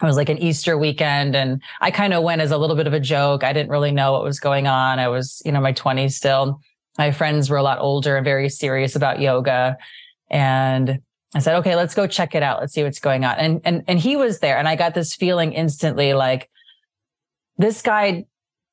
[0.00, 2.86] It was like an Easter weekend and I kind of went as a little bit
[2.86, 3.42] of a joke.
[3.42, 5.00] I didn't really know what was going on.
[5.00, 6.60] I was, you know, my 20s still.
[6.96, 9.76] My friends were a lot older and very serious about yoga.
[10.30, 11.00] And
[11.34, 12.60] I said, okay, let's go check it out.
[12.60, 13.36] Let's see what's going on.
[13.36, 14.56] And, and, and he was there.
[14.56, 16.48] And I got this feeling instantly like
[17.58, 18.24] this guy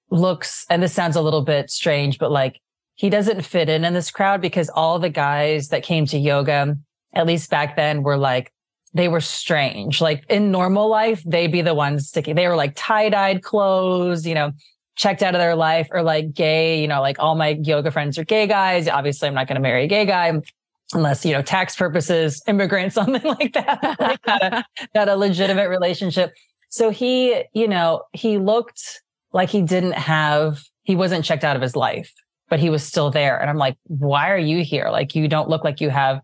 [0.10, 2.62] looks, and this sounds a little bit strange, but like
[2.96, 6.78] he doesn't fit in in this crowd because all the guys that came to yoga,
[7.14, 8.54] at least back then, were like,
[8.94, 10.00] they were strange.
[10.00, 12.36] Like in normal life, they'd be the ones sticking.
[12.36, 14.54] They were like tie dyed clothes, you know,
[14.96, 18.18] checked out of their life or like gay, you know, like all my yoga friends
[18.18, 18.88] are gay guys.
[18.88, 20.32] Obviously, I'm not going to marry a gay guy
[20.94, 26.34] unless, you know, tax purposes, immigrant, something like that, like a, a legitimate relationship.
[26.70, 29.02] So he, you know, he looked
[29.34, 32.12] like he didn't have, he wasn't checked out of his life,
[32.50, 33.40] but he was still there.
[33.40, 34.90] And I'm like, why are you here?
[34.90, 36.22] Like, you don't look like you have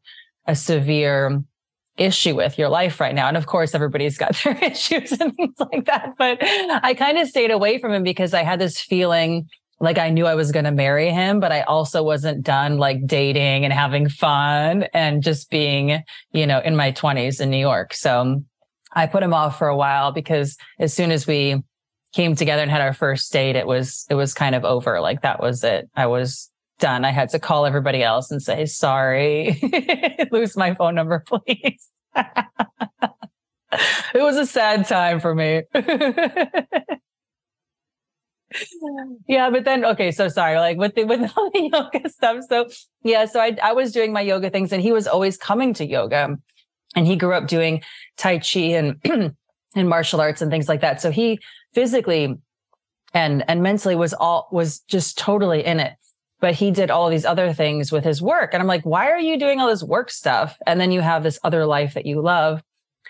[0.48, 1.44] a severe
[1.98, 3.28] issue with your life right now.
[3.28, 6.14] And of course, everybody's got their issues and things like that.
[6.18, 9.48] But I kind of stayed away from him because I had this feeling
[9.82, 13.08] like I knew I was going to marry him, but I also wasn't done like
[13.08, 17.96] dating and having fun and just being, you know, in my 20s in New York.
[17.96, 18.46] So um,
[18.94, 21.64] I put him off for a while because as soon as we
[22.14, 25.02] came together and had our first date, it was, it was kind of over.
[25.02, 25.90] Like that was it.
[25.96, 27.04] I was done.
[27.04, 29.60] I had to call everybody else and say, sorry,
[30.32, 31.90] lose my phone number, please.
[32.16, 32.28] it
[34.14, 35.64] was a sad time for me.
[39.28, 42.44] Yeah, but then okay, so sorry, like with the with all the yoga stuff.
[42.48, 42.68] So
[43.04, 45.86] yeah, so I I was doing my yoga things and he was always coming to
[45.86, 46.38] yoga.
[46.94, 47.84] And he grew up doing
[48.18, 49.00] Tai Chi and
[49.76, 51.02] and martial arts and things like that.
[51.02, 51.40] So he
[51.74, 52.38] physically
[53.14, 55.94] and and mentally was all was just totally in it
[56.40, 59.20] but he did all these other things with his work and i'm like why are
[59.20, 62.22] you doing all this work stuff and then you have this other life that you
[62.22, 62.62] love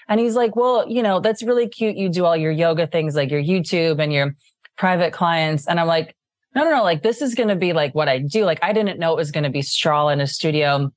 [0.08, 3.16] and he's like well you know that's really cute you do all your yoga things
[3.16, 4.36] like your youtube and your
[4.78, 6.16] private clients and i'm like
[6.56, 8.74] no no no like this is going to be like what i do like i
[8.74, 10.92] didn't know it was going to be straw in a studio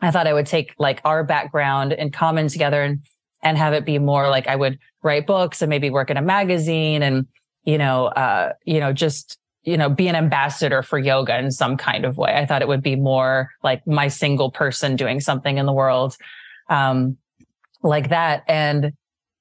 [0.00, 3.00] i thought i would take like our background and common together and
[3.42, 6.22] and have it be more like i would write books and maybe work in a
[6.22, 7.26] magazine and
[7.64, 11.76] you know, uh, you know, just, you know, be an ambassador for yoga in some
[11.76, 12.34] kind of way.
[12.34, 16.16] I thought it would be more like my single person doing something in the world,
[16.68, 17.16] um,
[17.82, 18.44] like that.
[18.46, 18.92] And,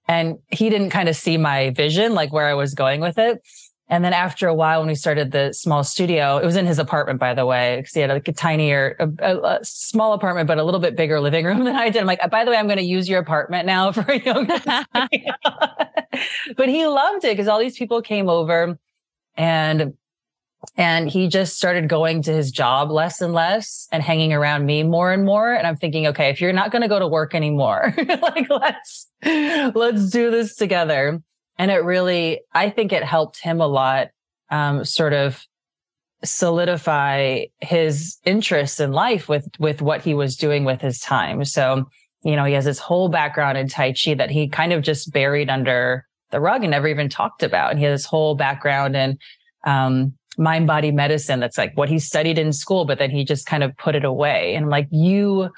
[0.08, 3.41] and he didn't kind of see my vision, like where I was going with it.
[3.89, 6.80] And then after a while, when we started the small studio, it was in his
[6.80, 10.48] apartment, by the way, because he had like a tinier, a, a, a, small apartment,
[10.48, 12.00] but a little bit bigger living room than I did.
[12.00, 14.62] I'm like, by the way, I'm going to use your apartment now for a yoga.
[16.58, 18.80] but he loved it because all these people came over
[19.36, 19.93] and
[20.78, 24.82] and he just started going to his job less and less and hanging around me
[24.84, 25.54] more and more.
[25.54, 29.10] And I'm thinking, okay, if you're not going to go to work anymore, like let's,
[29.76, 31.22] let's do this together.
[31.58, 34.10] And it really, I think it helped him a lot,
[34.50, 35.46] um, sort of
[36.24, 41.44] solidify his interests in life with, with what he was doing with his time.
[41.46, 41.88] So,
[42.24, 45.12] you know, he has this whole background in Tai Chi that he kind of just
[45.12, 47.72] buried under the rug and never even talked about.
[47.72, 49.20] And he has this whole background in,
[49.66, 51.39] um, mind body medicine.
[51.39, 54.06] That's like what he studied in school, but then he just kind of put it
[54.06, 54.56] away.
[54.56, 55.50] And I'm like, you,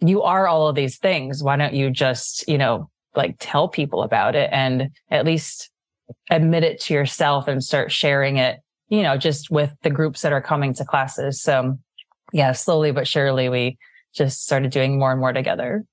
[0.00, 1.42] you are all of these things.
[1.42, 5.70] Why don't you just, you know, like tell people about it and at least
[6.30, 10.32] admit it to yourself and start sharing it, you know, just with the groups that
[10.32, 11.40] are coming to classes.
[11.40, 11.78] So
[12.32, 13.78] yeah, slowly but surely we
[14.14, 15.84] just started doing more and more together.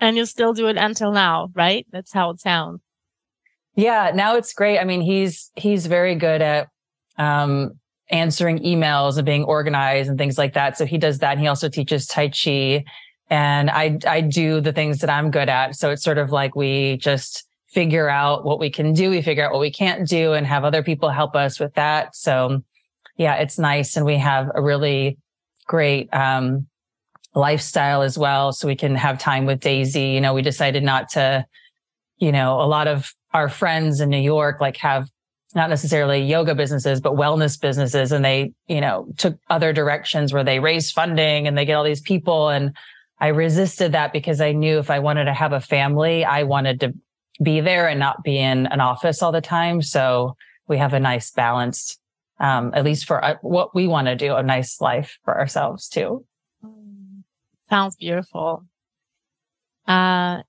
[0.00, 1.86] And you still do it until now, right?
[1.90, 2.80] That's how it sounds.
[3.74, 4.78] Yeah, now it's great.
[4.78, 6.68] I mean, he's he's very good at
[7.16, 7.72] um
[8.10, 10.78] answering emails and being organized and things like that.
[10.78, 11.32] So he does that.
[11.32, 12.84] And he also teaches Tai Chi
[13.30, 15.76] and I, I do the things that I'm good at.
[15.76, 19.10] So it's sort of like we just figure out what we can do.
[19.10, 22.16] We figure out what we can't do and have other people help us with that.
[22.16, 22.62] So
[23.16, 23.96] yeah, it's nice.
[23.96, 25.18] And we have a really
[25.66, 26.66] great, um,
[27.34, 28.52] lifestyle as well.
[28.52, 30.08] So we can have time with Daisy.
[30.08, 31.46] You know, we decided not to,
[32.16, 35.08] you know, a lot of our friends in New York like have
[35.54, 38.12] not necessarily yoga businesses, but wellness businesses.
[38.12, 41.84] And they, you know, took other directions where they raise funding and they get all
[41.84, 42.48] these people.
[42.48, 42.76] And
[43.20, 46.80] I resisted that because I knew if I wanted to have a family, I wanted
[46.80, 46.94] to
[47.42, 49.82] be there and not be in an office all the time.
[49.82, 50.36] So
[50.68, 51.98] we have a nice balanced,
[52.38, 55.88] um, at least for uh, what we want to do, a nice life for ourselves
[55.88, 56.24] too.
[57.68, 58.64] Sounds beautiful.
[59.86, 60.42] Uh,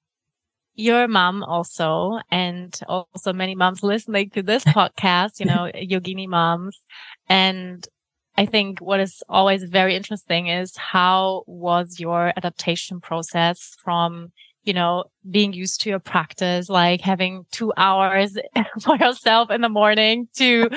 [0.75, 6.81] your mom also, and also many moms listening to this podcast, you know, yogini moms.
[7.27, 7.85] And
[8.39, 14.31] I think what is always very interesting is how was your adaptation process from
[14.63, 18.37] you know, being used to your practice, like having two hours
[18.83, 20.69] for yourself in the morning to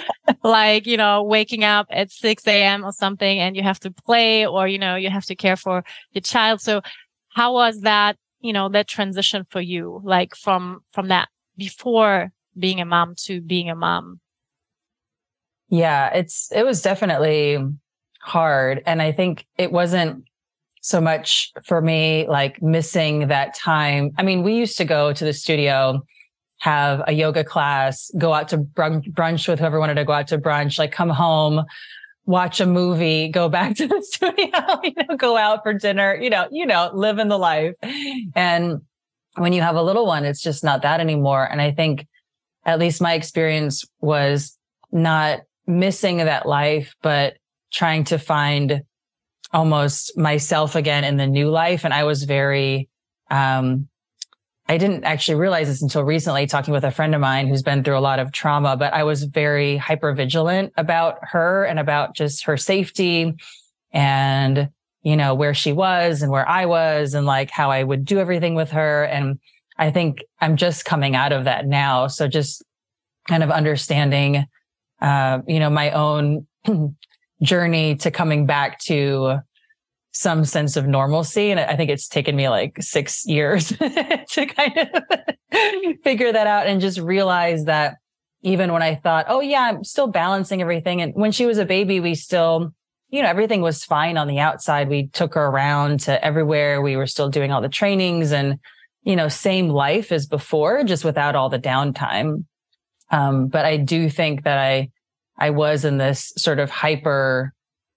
[0.42, 2.86] like, you know, waking up at 6 a.m.
[2.86, 5.84] or something and you have to play or, you know, you have to care for
[6.12, 6.62] your child.
[6.62, 6.80] So
[7.34, 10.00] how was that, you know, that transition for you?
[10.02, 14.21] Like from, from that before being a mom to being a mom?
[15.72, 17.58] Yeah, it's, it was definitely
[18.20, 18.82] hard.
[18.86, 20.24] And I think it wasn't,
[20.82, 24.10] so much for me, like missing that time.
[24.18, 26.04] I mean, we used to go to the studio,
[26.58, 30.38] have a yoga class, go out to brunch with whoever wanted to go out to
[30.38, 31.64] brunch, like come home,
[32.26, 36.30] watch a movie, go back to the studio, you know, go out for dinner, you
[36.30, 37.74] know, you know, living the life.
[38.34, 38.82] And
[39.36, 41.44] when you have a little one, it's just not that anymore.
[41.44, 42.08] And I think
[42.66, 44.58] at least my experience was
[44.90, 47.34] not missing that life, but
[47.72, 48.82] trying to find
[49.52, 51.84] almost myself again in the new life.
[51.84, 52.88] And I was very,
[53.30, 53.88] um,
[54.68, 57.84] I didn't actually realize this until recently talking with a friend of mine who's been
[57.84, 62.14] through a lot of trauma, but I was very hyper vigilant about her and about
[62.14, 63.34] just her safety
[63.92, 64.70] and,
[65.02, 68.18] you know, where she was and where I was and like how I would do
[68.18, 69.04] everything with her.
[69.04, 69.38] And
[69.76, 72.06] I think I'm just coming out of that now.
[72.06, 72.62] So just
[73.28, 74.46] kind of understanding,
[75.02, 76.46] uh, you know, my own
[77.42, 79.40] journey to coming back to
[80.12, 81.50] some sense of normalcy.
[81.50, 85.02] And I think it's taken me like six years to kind of
[86.04, 87.96] figure that out and just realize that
[88.42, 91.00] even when I thought, oh, yeah, I'm still balancing everything.
[91.00, 92.72] And when she was a baby, we still,
[93.08, 94.88] you know, everything was fine on the outside.
[94.88, 96.82] We took her around to everywhere.
[96.82, 98.58] We were still doing all the trainings and,
[99.02, 102.44] you know, same life as before, just without all the downtime.
[103.12, 104.90] Um, but I do think that I,
[105.38, 107.52] I was in this sort of hyper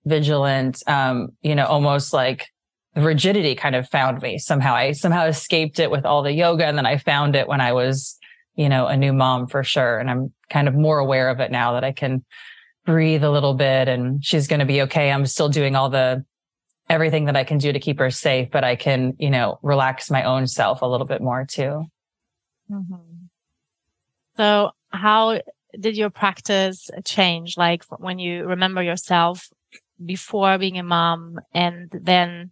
[0.05, 2.47] vigilant, um, you know, almost like
[2.95, 4.75] rigidity kind of found me somehow.
[4.75, 6.65] I somehow escaped it with all the yoga.
[6.65, 8.17] And then I found it when I was,
[8.55, 9.97] you know, a new mom for sure.
[9.97, 12.23] And I'm kind of more aware of it now that I can
[12.85, 15.11] breathe a little bit and she's going to be okay.
[15.11, 16.23] I'm still doing all the
[16.87, 20.11] everything that I can do to keep her safe, but I can, you know, relax
[20.11, 21.85] my own self a little bit more too.
[22.69, 23.25] Mm-hmm.
[24.37, 25.41] So how
[25.79, 27.57] did your practice change?
[27.57, 29.49] Like when you remember yourself
[30.03, 32.51] before being a mom and then,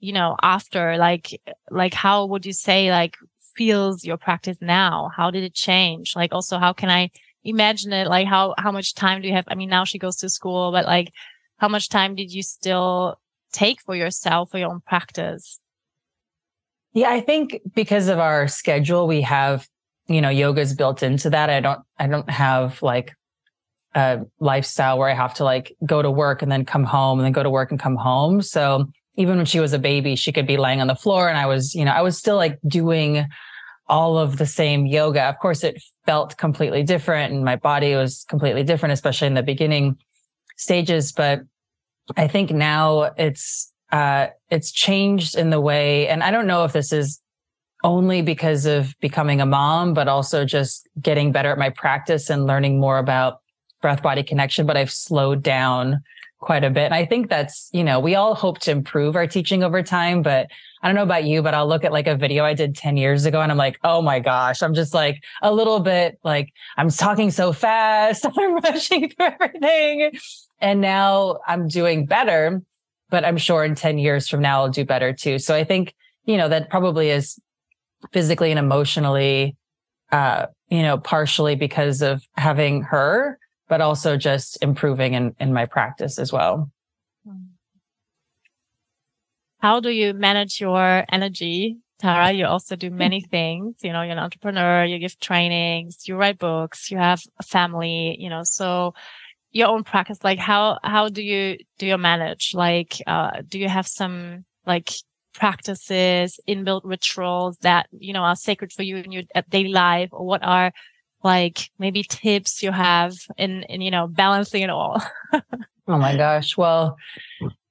[0.00, 3.16] you know, after, like, like how would you say, like,
[3.56, 5.10] feels your practice now?
[5.16, 6.14] How did it change?
[6.16, 7.10] Like, also, how can I
[7.44, 8.08] imagine it?
[8.08, 9.44] Like, how, how much time do you have?
[9.48, 11.12] I mean, now she goes to school, but like,
[11.58, 13.18] how much time did you still
[13.52, 15.60] take for yourself, for your own practice?
[16.92, 19.68] Yeah, I think because of our schedule, we have
[20.06, 21.50] you know, yoga is built into that.
[21.50, 23.14] I don't, I don't have like
[23.94, 27.24] a lifestyle where I have to like go to work and then come home and
[27.24, 28.42] then go to work and come home.
[28.42, 28.86] So
[29.16, 31.46] even when she was a baby, she could be laying on the floor and I
[31.46, 33.26] was, you know, I was still like doing
[33.86, 35.22] all of the same yoga.
[35.24, 39.42] Of course, it felt completely different and my body was completely different, especially in the
[39.42, 39.96] beginning
[40.56, 41.12] stages.
[41.12, 41.42] But
[42.16, 46.72] I think now it's, uh, it's changed in the way, and I don't know if
[46.72, 47.20] this is
[47.84, 52.46] only because of becoming a mom, but also just getting better at my practice and
[52.46, 53.40] learning more about
[53.82, 54.66] breath body connection.
[54.66, 56.02] But I've slowed down
[56.40, 56.84] quite a bit.
[56.84, 60.22] And I think that's, you know, we all hope to improve our teaching over time,
[60.22, 60.48] but
[60.82, 62.98] I don't know about you, but I'll look at like a video I did 10
[62.98, 66.52] years ago and I'm like, oh my gosh, I'm just like a little bit like
[66.76, 68.26] I'm talking so fast.
[68.38, 70.12] I'm rushing through everything.
[70.60, 72.62] And now I'm doing better,
[73.08, 75.38] but I'm sure in 10 years from now, I'll do better too.
[75.38, 75.94] So I think,
[76.26, 77.38] you know, that probably is
[78.12, 79.56] physically and emotionally,
[80.12, 83.38] uh, you know, partially because of having her,
[83.68, 86.70] but also just improving in, in my practice as well.
[89.58, 91.78] How do you manage your energy?
[91.98, 93.76] Tara, you also do many things.
[93.82, 98.16] You know, you're an entrepreneur, you give trainings, you write books, you have a family,
[98.18, 98.94] you know, so
[99.52, 102.52] your own practice, like how, how do you, do you manage?
[102.52, 104.92] Like, uh, do you have some like
[105.34, 110.24] practices, inbuilt rituals that, you know, are sacred for you in your daily life or
[110.24, 110.72] what are
[111.22, 115.02] like maybe tips you have in, in, you know, balancing it all?
[115.32, 116.56] oh my gosh.
[116.56, 116.96] Well,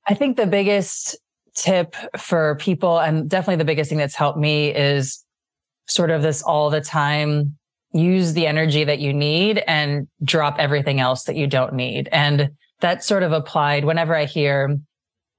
[0.07, 1.18] I think the biggest
[1.55, 5.24] tip for people and definitely the biggest thing that's helped me is
[5.88, 7.57] sort of this all the time
[7.93, 12.09] use the energy that you need and drop everything else that you don't need.
[12.11, 12.51] And
[12.82, 14.80] that sort of applied whenever I hear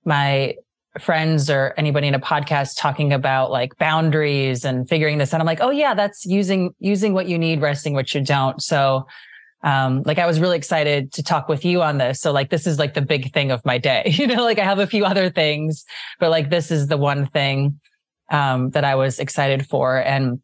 [0.04, 0.54] my
[1.00, 5.40] friends or anybody in a podcast talking about like boundaries and figuring this out.
[5.40, 8.62] I'm like, oh yeah, that's using using what you need, resting what you don't.
[8.62, 9.06] So
[9.64, 12.20] um, like I was really excited to talk with you on this.
[12.20, 14.02] So like this is like the big thing of my day.
[14.24, 15.84] You know, like I have a few other things,
[16.20, 17.80] but like this is the one thing
[18.30, 19.96] um, that I was excited for.
[19.96, 20.40] And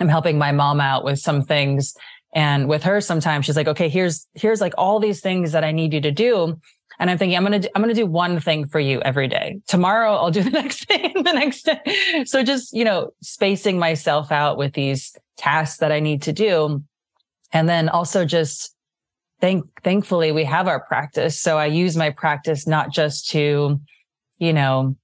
[0.00, 1.94] I'm helping my mom out with some things.
[2.34, 5.72] And with her, sometimes she's like, okay, here's, here's like all these things that I
[5.72, 6.60] need you to do.
[6.98, 9.60] And I'm thinking, I'm going to, I'm to do one thing for you every day.
[9.66, 12.24] Tomorrow I'll do the next thing the next day.
[12.24, 16.82] So just, you know, spacing myself out with these tasks that I need to do.
[17.52, 18.74] And then also just
[19.40, 21.38] thank, thankfully we have our practice.
[21.40, 23.80] So I use my practice not just to,
[24.38, 24.96] you know,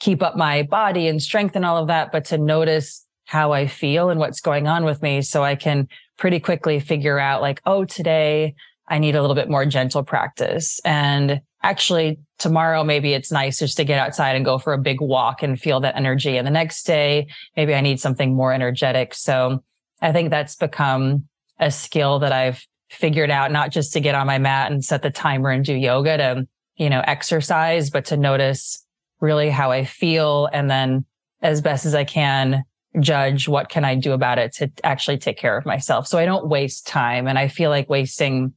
[0.00, 3.66] keep up my body and strength and all of that, but to notice how I
[3.66, 5.22] feel and what's going on with me.
[5.22, 5.88] So I can
[6.18, 8.54] pretty quickly figure out like, oh, today
[8.88, 10.80] I need a little bit more gentle practice.
[10.84, 15.00] And actually tomorrow, maybe it's nice just to get outside and go for a big
[15.00, 16.36] walk and feel that energy.
[16.36, 19.14] And the next day, maybe I need something more energetic.
[19.14, 19.62] So
[20.02, 21.24] I think that's become
[21.58, 25.02] a skill that I've figured out, not just to get on my mat and set
[25.02, 28.84] the timer and do yoga to, you know, exercise, but to notice
[29.20, 30.48] really how I feel.
[30.52, 31.06] And then
[31.40, 32.64] as best as I can,
[33.00, 36.06] judge what can I do about it to actually take care of myself.
[36.06, 37.26] So I don't waste time.
[37.26, 38.52] And I feel like wasting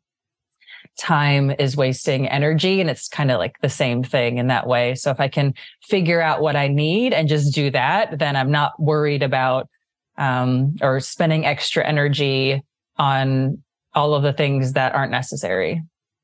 [0.98, 2.82] time is wasting energy.
[2.82, 4.95] And it's kind of like the same thing in that way.
[4.95, 8.52] So if I can figure out what I need and just do that, then I'm
[8.52, 9.70] not worried about
[10.18, 12.64] um, or spending extra energy
[12.98, 15.84] on all of the things that aren't necessary.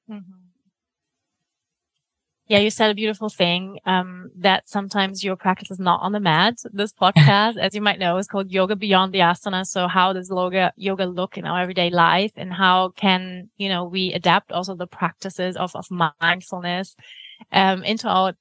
[0.10, 0.43] Mm-hmm.
[2.48, 6.20] Yeah, you said a beautiful thing um, that sometimes your practice is not on the
[6.20, 6.58] mat.
[6.74, 9.66] This podcast, as you might know, is called Yoga Beyond the Asana.
[9.66, 13.86] So how does yoga, yoga look in our everyday life and how can, you know,
[13.86, 16.98] we adapt also the practices of, of mindfulness
[17.54, 18.34] um, into our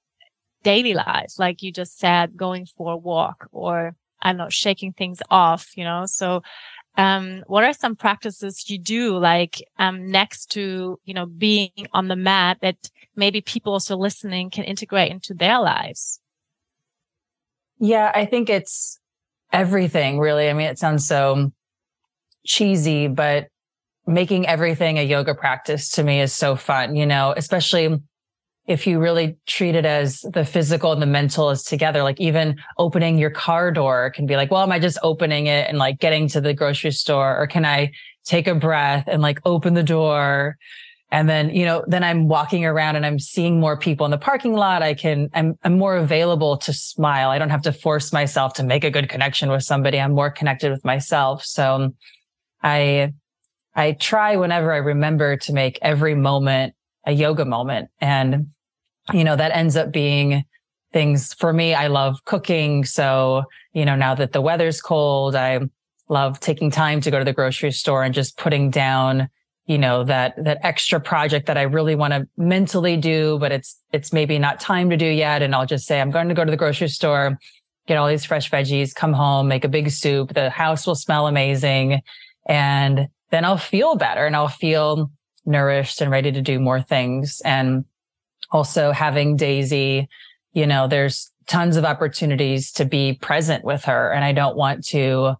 [0.64, 1.38] daily lives?
[1.38, 5.76] Like you just said, going for a walk or I don't know, shaking things off,
[5.76, 6.06] you know?
[6.06, 6.42] So
[6.96, 12.08] um, what are some practices you do like um, next to you know being on
[12.08, 12.76] the mat that
[13.16, 16.20] maybe people also listening can integrate into their lives?
[17.78, 19.00] Yeah i think it's
[19.52, 20.48] everything really.
[20.48, 21.52] I mean it sounds so
[22.44, 23.48] cheesy but
[24.06, 28.00] making everything a yoga practice to me is so fun you know especially
[28.66, 32.56] if you really treat it as the physical and the mental is together, like even
[32.78, 35.98] opening your car door can be like, well, am I just opening it and like
[35.98, 37.36] getting to the grocery store?
[37.36, 37.92] Or can I
[38.24, 40.56] take a breath and like open the door?
[41.10, 44.18] And then, you know, then I'm walking around and I'm seeing more people in the
[44.18, 44.80] parking lot.
[44.80, 47.30] I can, I'm, I'm more available to smile.
[47.30, 50.00] I don't have to force myself to make a good connection with somebody.
[50.00, 51.44] I'm more connected with myself.
[51.44, 51.94] So um,
[52.62, 53.12] I,
[53.74, 56.74] I try whenever I remember to make every moment
[57.04, 57.90] a yoga moment.
[58.00, 58.48] And,
[59.12, 60.44] you know, that ends up being
[60.92, 61.74] things for me.
[61.74, 62.84] I love cooking.
[62.84, 65.60] So, you know, now that the weather's cold, I
[66.08, 69.28] love taking time to go to the grocery store and just putting down,
[69.66, 73.80] you know, that, that extra project that I really want to mentally do, but it's,
[73.92, 75.42] it's maybe not time to do yet.
[75.42, 77.38] And I'll just say, I'm going to go to the grocery store,
[77.86, 80.34] get all these fresh veggies, come home, make a big soup.
[80.34, 82.02] The house will smell amazing.
[82.46, 85.10] And then I'll feel better and I'll feel
[85.44, 87.40] nourished and ready to do more things.
[87.44, 87.84] And
[88.50, 90.08] also having Daisy,
[90.52, 94.12] you know, there's tons of opportunities to be present with her.
[94.12, 95.34] And I don't want to,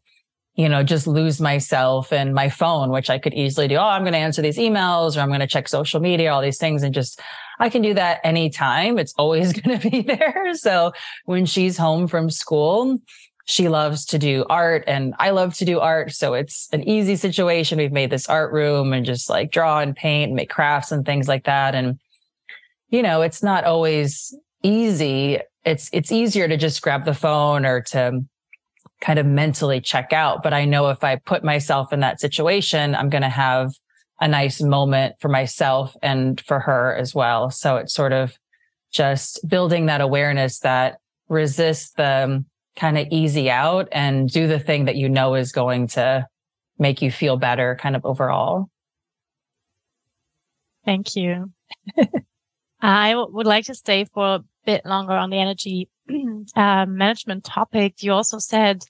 [0.55, 3.76] you know, just lose myself in my phone, which I could easily do.
[3.76, 6.42] Oh, I'm going to answer these emails or I'm going to check social media, all
[6.42, 6.82] these things.
[6.82, 7.20] And just,
[7.59, 8.98] I can do that anytime.
[8.98, 10.55] It's always going to be there.
[10.55, 10.92] So
[11.24, 12.98] when she's home from school,
[13.45, 16.12] she loves to do art and I love to do art.
[16.12, 17.78] So it's an easy situation.
[17.78, 21.05] We've made this art room and just like draw and paint and make crafts and
[21.05, 21.74] things like that.
[21.74, 21.99] And,
[22.88, 25.38] you know, it's not always easy.
[25.64, 28.24] It's, it's easier to just grab the phone or to
[29.01, 30.43] kind of mentally check out.
[30.43, 33.72] But I know if I put myself in that situation, I'm going to have
[34.20, 37.51] a nice moment for myself and for her as well.
[37.51, 38.38] So it's sort of
[38.93, 42.45] just building that awareness that resist the,
[42.76, 46.26] kind of easy out and do the thing that you know is going to
[46.78, 48.68] make you feel better kind of overall.
[50.84, 51.52] Thank you.
[52.80, 55.88] I w- would like to stay for a bit longer on the energy
[56.56, 58.02] uh, management topic.
[58.02, 58.82] You also said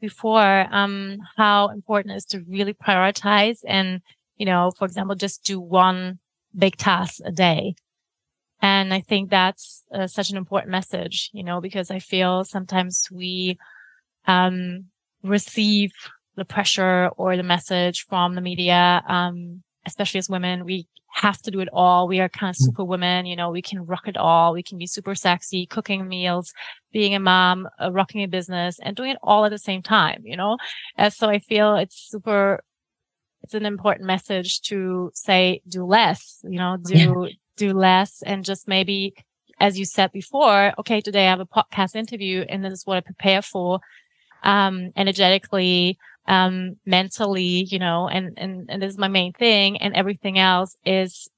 [0.00, 4.00] before um, how important it is to really prioritize and,
[4.36, 6.18] you know, for example, just do one
[6.56, 7.74] big task a day.
[8.62, 13.08] And I think that's uh, such an important message, you know, because I feel sometimes
[13.10, 13.58] we,
[14.26, 14.86] um,
[15.22, 15.92] receive
[16.36, 21.50] the pressure or the message from the media, um, especially as women, we have to
[21.50, 22.06] do it all.
[22.06, 22.64] We are kind of mm.
[22.64, 24.52] super women, you know, we can rock it all.
[24.52, 26.52] We can be super sexy, cooking meals,
[26.92, 30.22] being a mom, uh, rocking a business and doing it all at the same time,
[30.24, 30.56] you know?
[30.96, 32.62] And so I feel it's super
[33.42, 37.28] it's an important message to say do less, you know, do yeah.
[37.64, 39.14] Do less and just maybe
[39.66, 42.96] as you said before, okay, today I have a podcast interview and this is what
[42.96, 43.80] I prepare for
[44.42, 45.98] um energetically,
[46.36, 46.54] um
[46.96, 51.28] mentally, you know, and and and this is my main thing and everything else is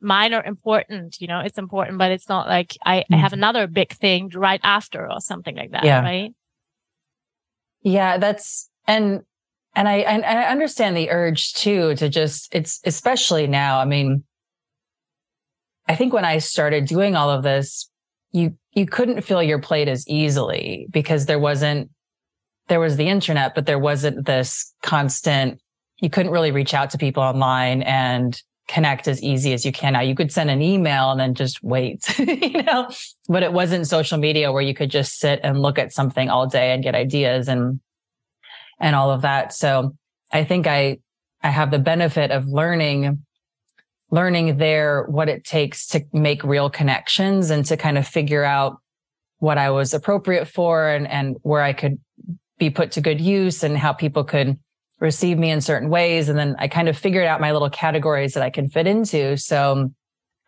[0.00, 3.14] minor important, you know, it's important, but it's not like I, mm-hmm.
[3.14, 3.40] I have mm-hmm.
[3.40, 5.84] another big thing right after or something like that.
[5.84, 6.02] Yeah.
[6.02, 6.34] Right.
[7.82, 8.18] Yeah.
[8.18, 9.22] That's, and,
[9.74, 13.80] and I, and I understand the urge too, to just, it's especially now.
[13.80, 14.24] I mean,
[15.88, 17.90] I think when I started doing all of this,
[18.30, 21.90] you, you couldn't fill your plate as easily because there wasn't,
[22.68, 25.60] there was the internet, but there wasn't this constant,
[26.00, 29.94] you couldn't really reach out to people online and connect as easy as you can
[29.94, 30.00] now.
[30.00, 32.90] You could send an email and then just wait, you know,
[33.26, 36.46] but it wasn't social media where you could just sit and look at something all
[36.46, 37.80] day and get ideas and,
[38.78, 39.54] and all of that.
[39.54, 39.96] So
[40.30, 40.98] I think I,
[41.42, 43.24] I have the benefit of learning,
[44.10, 48.78] learning there what it takes to make real connections and to kind of figure out
[49.38, 51.98] what I was appropriate for and, and where I could
[52.58, 54.58] be put to good use and how people could
[55.00, 56.28] receive me in certain ways.
[56.28, 59.36] And then I kind of figured out my little categories that I can fit into.
[59.36, 59.92] So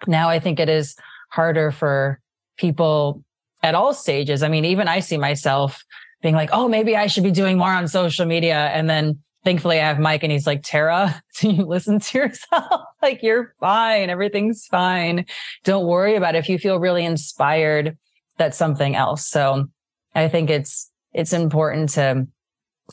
[0.06, 0.96] now I think it is
[1.30, 2.20] harder for
[2.56, 3.22] people
[3.62, 4.42] at all stages.
[4.42, 5.84] I mean, even I see myself
[6.22, 8.56] being like, oh, maybe I should be doing more on social media.
[8.56, 12.82] And then thankfully I have Mike and he's like, Tara, do you listen to yourself?
[13.02, 14.10] like you're fine.
[14.10, 15.26] Everything's fine.
[15.64, 16.38] Don't worry about it.
[16.38, 17.96] If you feel really inspired,
[18.38, 19.26] that's something else.
[19.26, 19.66] So
[20.14, 22.26] I think it's, it's important to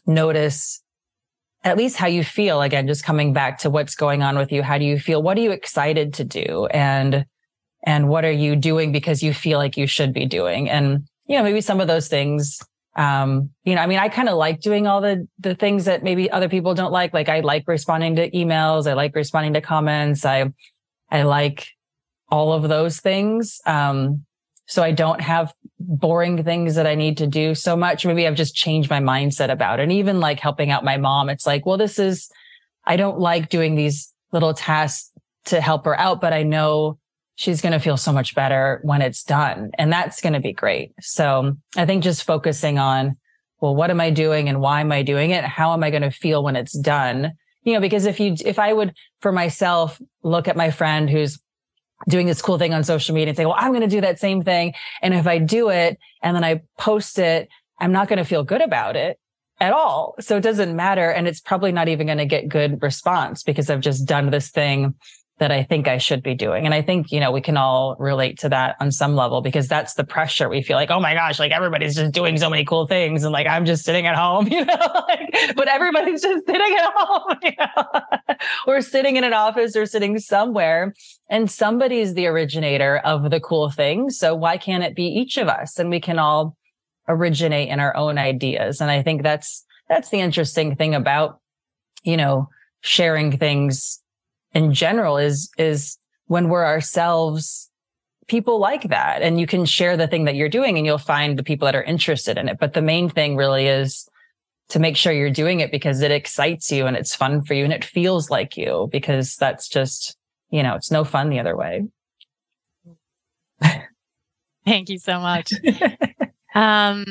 [0.06, 0.82] notice
[1.64, 4.62] at least how you feel again just coming back to what's going on with you
[4.62, 7.26] how do you feel what are you excited to do and
[7.84, 11.36] and what are you doing because you feel like you should be doing and you
[11.36, 12.60] know maybe some of those things
[12.98, 16.04] um you know i mean i kind of like doing all the the things that
[16.04, 19.62] maybe other people don't like like i like responding to emails i like responding to
[19.62, 20.46] comments i
[21.12, 21.68] i like
[22.30, 24.26] all of those things um
[24.68, 28.06] so I don't have boring things that I need to do so much.
[28.06, 29.84] Maybe I've just changed my mindset about it.
[29.84, 32.30] And even like helping out my mom, it's like, well, this is,
[32.86, 35.12] I don't like doing these little tasks
[35.46, 37.00] to help her out, but I know
[37.38, 39.70] she's going to feel so much better when it's done.
[39.78, 40.92] And that's going to be great.
[41.00, 43.16] So I think just focusing on,
[43.62, 45.44] well, what am I doing and why am I doing it?
[45.44, 47.34] How am I going to feel when it's done?
[47.64, 51.40] You know, because if you, if I would for myself look at my friend who's
[52.10, 54.20] doing this cool thing on social media and say, well, I'm going to do that
[54.20, 54.74] same thing.
[55.04, 58.44] And if I do it and then I post it, I'm not going to feel
[58.44, 59.20] good about it
[59.60, 60.16] at all.
[60.20, 61.12] So it doesn't matter.
[61.12, 64.50] And it's probably not even going to get good response because I've just done this
[64.50, 64.96] thing
[65.40, 66.66] that I think I should be doing.
[66.66, 69.68] And I think, you know, we can all relate to that on some level because
[69.68, 70.50] that's the pressure.
[70.50, 73.24] We feel like, oh my gosh, like everybody's just doing so many cool things.
[73.24, 76.92] And like, I'm just sitting at home, you know, like, but everybody's just sitting at
[76.96, 78.36] home, you know,
[78.68, 80.94] or sitting in an office or sitting somewhere
[81.30, 84.10] and somebody's the originator of the cool thing.
[84.10, 85.78] So why can't it be each of us?
[85.78, 86.58] And we can all
[87.08, 88.82] originate in our own ideas.
[88.82, 91.40] And I think that's, that's the interesting thing about,
[92.04, 92.50] you know,
[92.82, 94.02] sharing things
[94.58, 97.70] in general is is when we're ourselves
[98.28, 99.22] people like that.
[99.22, 101.76] And you can share the thing that you're doing and you'll find the people that
[101.76, 102.58] are interested in it.
[102.60, 104.10] But the main thing really is
[104.70, 107.64] to make sure you're doing it because it excites you and it's fun for you
[107.64, 110.18] and it feels like you because that's just
[110.50, 111.88] you know it's no fun the other way.
[114.66, 115.52] Thank you so much.
[116.56, 117.06] Um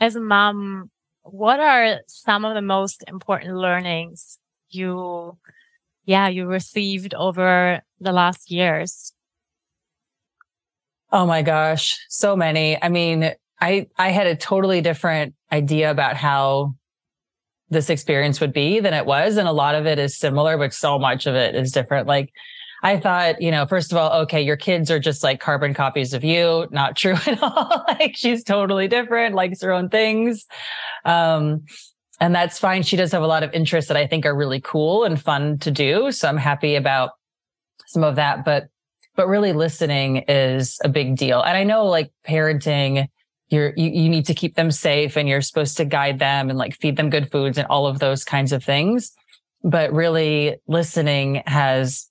[0.00, 0.90] as a mom
[1.22, 4.38] what are some of the most important learnings
[4.70, 5.36] you
[6.04, 9.12] yeah, you received over the last years?
[11.12, 12.80] Oh my gosh, so many.
[12.80, 16.74] I mean, I I had a totally different idea about how
[17.68, 20.74] this experience would be than it was and a lot of it is similar but
[20.74, 22.06] so much of it is different.
[22.06, 22.32] Like
[22.82, 26.14] I thought, you know, first of all, okay, your kids are just like carbon copies
[26.14, 26.66] of you.
[26.70, 27.84] Not true at all.
[27.86, 30.46] like she's totally different, likes her own things.
[31.04, 31.64] Um,
[32.20, 32.82] and that's fine.
[32.82, 35.58] She does have a lot of interests that I think are really cool and fun
[35.60, 36.12] to do.
[36.12, 37.12] So I'm happy about
[37.86, 38.68] some of that, but,
[39.16, 41.40] but really listening is a big deal.
[41.40, 43.08] And I know like parenting,
[43.48, 46.58] you're, you, you need to keep them safe and you're supposed to guide them and
[46.58, 49.12] like feed them good foods and all of those kinds of things.
[49.64, 52.06] But really listening has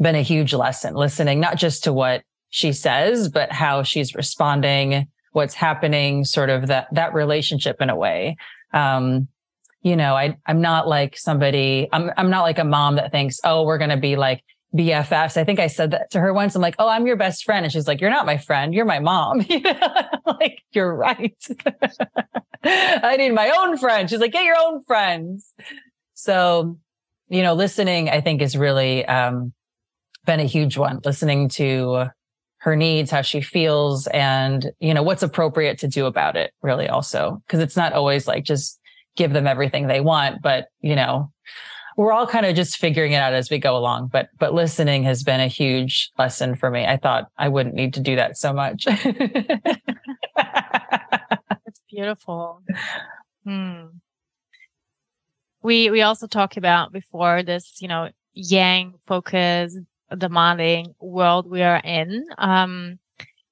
[0.00, 5.08] been a huge lesson, listening not just to what she says, but how she's responding,
[5.32, 8.36] what's happening, sort of that, that relationship in a way.
[8.76, 9.28] Um,
[9.82, 13.38] you know, I, I'm not like somebody, I'm, I'm not like a mom that thinks,
[13.44, 14.42] oh, we're going to be like
[14.76, 15.36] BFFs.
[15.36, 16.54] I think I said that to her once.
[16.54, 17.64] I'm like, oh, I'm your best friend.
[17.64, 18.74] And she's like, you're not my friend.
[18.74, 19.38] You're my mom.
[20.26, 21.36] like, you're right.
[22.64, 24.10] I need my own friend.
[24.10, 25.52] She's like, get your own friends.
[26.14, 26.78] So
[27.28, 29.52] you know, listening, I think is really, um,
[30.24, 32.06] been a huge one, listening to
[32.66, 36.88] her needs, how she feels, and, you know, what's appropriate to do about it, really
[36.88, 37.40] also.
[37.48, 38.80] Cause it's not always like just
[39.14, 41.30] give them everything they want, but, you know,
[41.96, 44.08] we're all kind of just figuring it out as we go along.
[44.12, 46.84] But, but listening has been a huge lesson for me.
[46.84, 48.86] I thought I wouldn't need to do that so much.
[51.66, 52.62] It's beautiful.
[53.44, 53.86] Hmm.
[55.62, 59.78] We, we also talked about before this, you know, yang focus
[60.14, 62.26] demanding world we are in.
[62.38, 62.98] Um,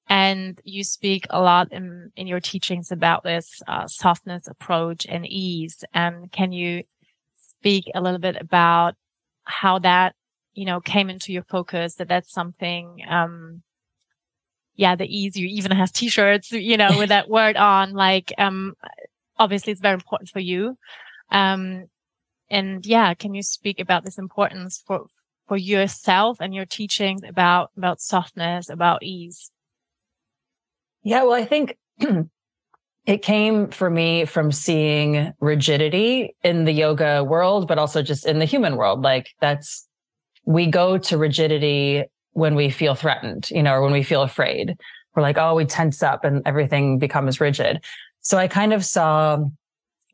[0.07, 5.25] and you speak a lot in, in your teachings about this uh, softness approach and
[5.25, 5.83] ease.
[5.93, 6.83] And can you
[7.35, 8.93] speak a little bit about
[9.43, 10.15] how that,
[10.53, 13.63] you know, came into your focus, that that's something, um,
[14.75, 18.75] yeah, the ease, you even have t-shirts, you know, with that word on, like, um,
[19.37, 20.77] obviously it's very important for you.
[21.31, 21.87] Um,
[22.49, 25.07] and yeah, can you speak about this importance for,
[25.47, 29.51] for yourself and your teachings about, about softness, about ease?
[31.03, 31.77] Yeah, well, I think
[33.05, 38.39] it came for me from seeing rigidity in the yoga world, but also just in
[38.39, 39.01] the human world.
[39.01, 39.87] Like that's,
[40.45, 44.75] we go to rigidity when we feel threatened, you know, or when we feel afraid.
[45.15, 47.83] We're like, oh, we tense up and everything becomes rigid.
[48.21, 49.37] So I kind of saw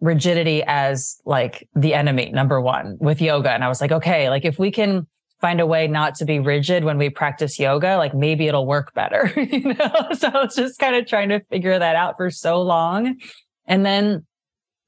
[0.01, 3.51] rigidity as like the enemy, number one, with yoga.
[3.51, 5.07] And I was like, okay, like if we can
[5.41, 8.93] find a way not to be rigid when we practice yoga, like maybe it'll work
[8.93, 10.07] better, you know?
[10.13, 13.17] So I was just kind of trying to figure that out for so long.
[13.65, 14.25] And then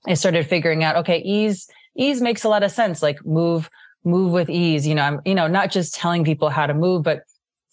[0.08, 3.02] I started figuring out, okay, ease, ease makes a lot of sense.
[3.02, 3.70] Like move,
[4.04, 4.86] move with ease.
[4.86, 7.24] You know, I'm, you know, not just telling people how to move, but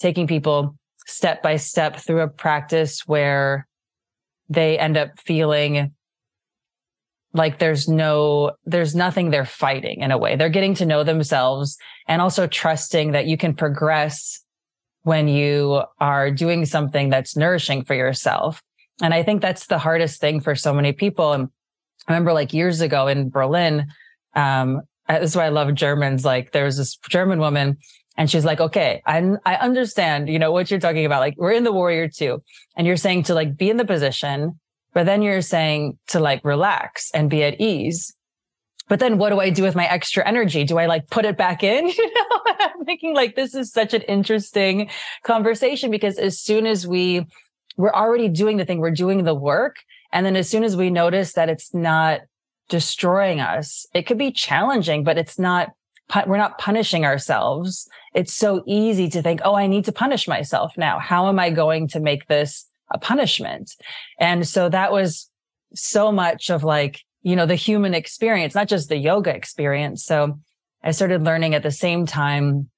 [0.01, 0.75] taking people
[1.07, 3.67] step by step through a practice where
[4.49, 5.93] they end up feeling
[7.33, 10.37] like there's no there's nothing they're fighting in a way.
[10.37, 11.77] They're getting to know themselves
[12.09, 14.41] and also trusting that you can progress
[15.03, 18.63] when you are doing something that's nourishing for yourself.
[19.03, 21.33] And i think that's the hardest thing for so many people.
[21.33, 21.49] And
[22.09, 23.87] i remember like years ago in berlin
[24.35, 26.25] um that's why i love germans.
[26.25, 27.79] Like there was this german woman
[28.17, 31.21] and she's like, okay, I, I understand, you know, what you're talking about.
[31.21, 32.43] Like we're in the warrior two
[32.77, 34.61] and you're saying to like be in the position
[34.93, 38.15] but then you're saying to like relax and be at ease.
[38.89, 40.65] But then what do I do with my extra energy?
[40.65, 41.91] Do I like put it back in?
[41.97, 44.91] You know, I'm thinking like this is such an interesting
[45.23, 47.27] conversation because as soon as we,
[47.77, 49.77] we're already doing the thing, we're doing the work.
[50.13, 52.23] And then as soon as we notice that it's not
[52.69, 55.71] destroying us, it could be challenging, but it's not,
[56.27, 57.89] we're not punishing ourselves.
[58.13, 60.99] It's so easy to think, oh, I need to punish myself now.
[60.99, 63.73] How am I going to make this a punishment.
[64.19, 65.31] And so that was
[65.75, 70.05] so much of like, you know, the human experience, not just the yoga experience.
[70.05, 70.39] So
[70.83, 72.71] I started learning at the same time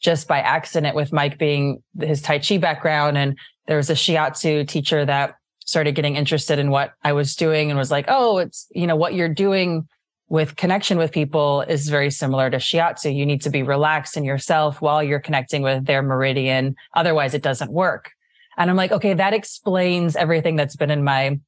[0.00, 3.16] just by accident with Mike being his Tai Chi background.
[3.16, 7.70] And there was a Shiatsu teacher that started getting interested in what I was doing
[7.70, 9.86] and was like, oh, it's, you know, what you're doing
[10.28, 13.14] with connection with people is very similar to Shiatsu.
[13.14, 16.74] You need to be relaxed in yourself while you're connecting with their meridian.
[16.94, 18.10] Otherwise, it doesn't work.
[18.56, 21.40] And I'm like, okay, that explains everything that's been in my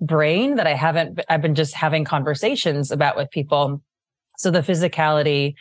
[0.00, 3.82] brain that I haven't, I've been just having conversations about with people.
[4.38, 5.54] So the physicality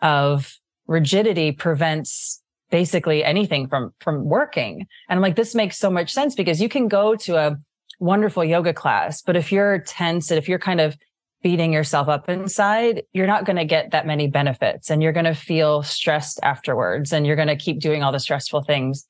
[0.00, 4.86] of rigidity prevents basically anything from, from working.
[5.08, 7.56] And I'm like, this makes so much sense because you can go to a
[8.00, 10.96] wonderful yoga class, but if you're tense and if you're kind of
[11.42, 15.26] beating yourself up inside, you're not going to get that many benefits and you're going
[15.26, 19.06] to feel stressed afterwards and you're going to keep doing all the stressful things.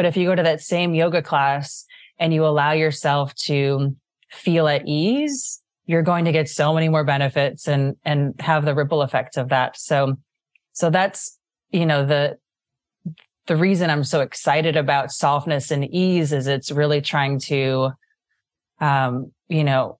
[0.00, 1.84] But if you go to that same yoga class
[2.18, 3.94] and you allow yourself to
[4.30, 8.74] feel at ease, you're going to get so many more benefits and, and have the
[8.74, 9.78] ripple effects of that.
[9.78, 10.16] So,
[10.72, 11.38] so that's,
[11.68, 12.38] you know, the,
[13.46, 17.90] the reason I'm so excited about softness and ease is it's really trying to,
[18.80, 19.98] um, you know,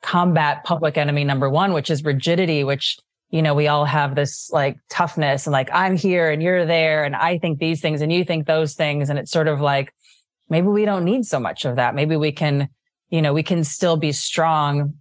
[0.00, 2.96] combat public enemy number one, which is rigidity, which
[3.30, 7.04] you know, we all have this like toughness and like, I'm here and you're there.
[7.04, 9.10] And I think these things and you think those things.
[9.10, 9.92] And it's sort of like,
[10.48, 11.94] maybe we don't need so much of that.
[11.94, 12.68] Maybe we can,
[13.10, 14.94] you know, we can still be strong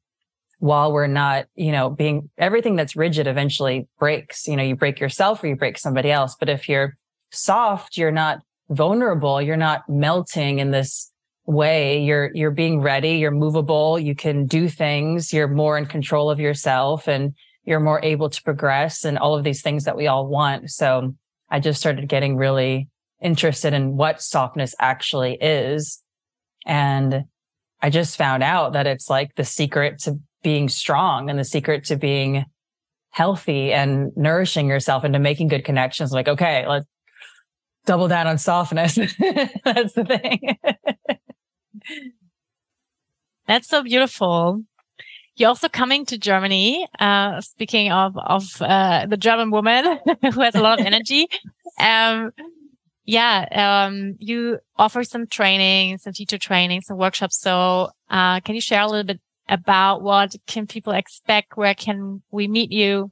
[0.59, 4.47] while we're not, you know, being everything that's rigid eventually breaks.
[4.47, 6.35] You know, you break yourself or you break somebody else.
[6.37, 6.97] But if you're
[7.31, 9.41] soft, you're not vulnerable.
[9.41, 11.11] You're not melting in this
[11.45, 12.03] way.
[12.03, 13.11] You're, you're being ready.
[13.11, 13.97] You're movable.
[13.97, 15.31] You can do things.
[15.31, 17.33] You're more in control of yourself and
[17.67, 20.71] you're more able to progress and all of these things that we all want.
[20.71, 21.13] So
[21.49, 22.87] I just started getting really
[23.21, 26.01] interested in what softness actually is.
[26.65, 27.25] And
[27.81, 31.83] I just found out that it's like the secret to being strong and the secret
[31.85, 32.45] to being
[33.09, 36.13] healthy and nourishing yourself and to making good connections.
[36.13, 36.87] Like, okay, let's
[37.85, 38.95] double down on softness.
[39.65, 40.57] That's the thing.
[43.45, 44.63] That's so beautiful.
[45.37, 46.87] You're also coming to Germany.
[46.99, 49.99] Uh, speaking of of uh, the German woman
[50.33, 51.27] who has a lot of energy,
[51.79, 52.31] um,
[53.05, 57.39] yeah, um, you offer some training, some teacher training, some workshops.
[57.39, 61.55] So, uh, can you share a little bit about what can people expect?
[61.55, 63.11] Where can we meet you?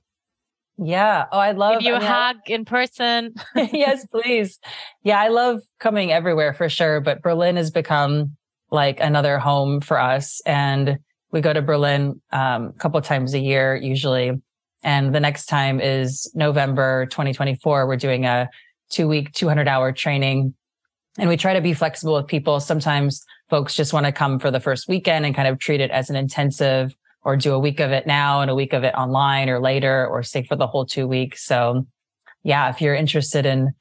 [0.77, 1.25] Yeah.
[1.31, 3.35] Oh, I love Give you I mean, hug I, in person.
[3.55, 4.59] yes, please.
[5.03, 6.99] Yeah, I love coming everywhere for sure.
[6.99, 8.35] But Berlin has become
[8.71, 10.41] like another home for us.
[10.45, 10.97] And
[11.35, 14.31] we go to Berlin um, a couple times a year usually.
[14.83, 17.85] And the next time is November 2024.
[17.85, 18.49] We're doing a
[18.89, 20.55] two week, 200 hour training.
[21.17, 22.61] And we try to be flexible with people.
[22.61, 25.91] Sometimes folks just want to come for the first weekend and kind of treat it
[25.91, 28.95] as an intensive or do a week of it now and a week of it
[28.95, 31.43] online or later or stay for the whole two weeks.
[31.43, 31.85] So
[32.43, 33.73] yeah, if you're interested in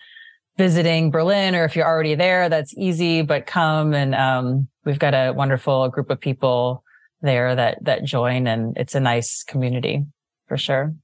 [0.59, 5.15] visiting Berlin or if you're already there, that's easy, but come and um, we've got
[5.15, 6.84] a wonderful group of people
[7.25, 10.05] there that that join and it's a nice community
[10.47, 10.95] for sure.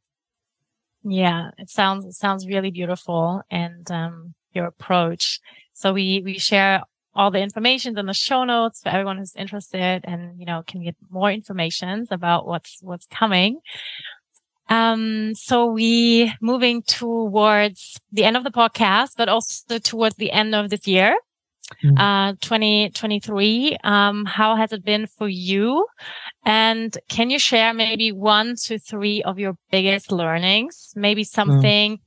[1.02, 5.40] Yeah, it sounds it sounds really beautiful and um, your approach.
[5.72, 6.82] So we we share
[7.14, 10.84] all the information in the show notes for everyone who's interested and you know can
[10.84, 13.60] get more information about what's what's coming.
[14.68, 20.54] Um, so we moving towards the end of the podcast, but also towards the end
[20.54, 21.16] of this year.
[21.84, 21.98] Mm-hmm.
[21.98, 23.76] Uh, 2023.
[23.84, 25.86] Um, how has it been for you?
[26.44, 30.92] And can you share maybe one to three of your biggest learnings?
[30.96, 31.50] Maybe mm-hmm.
[31.50, 32.00] something mm.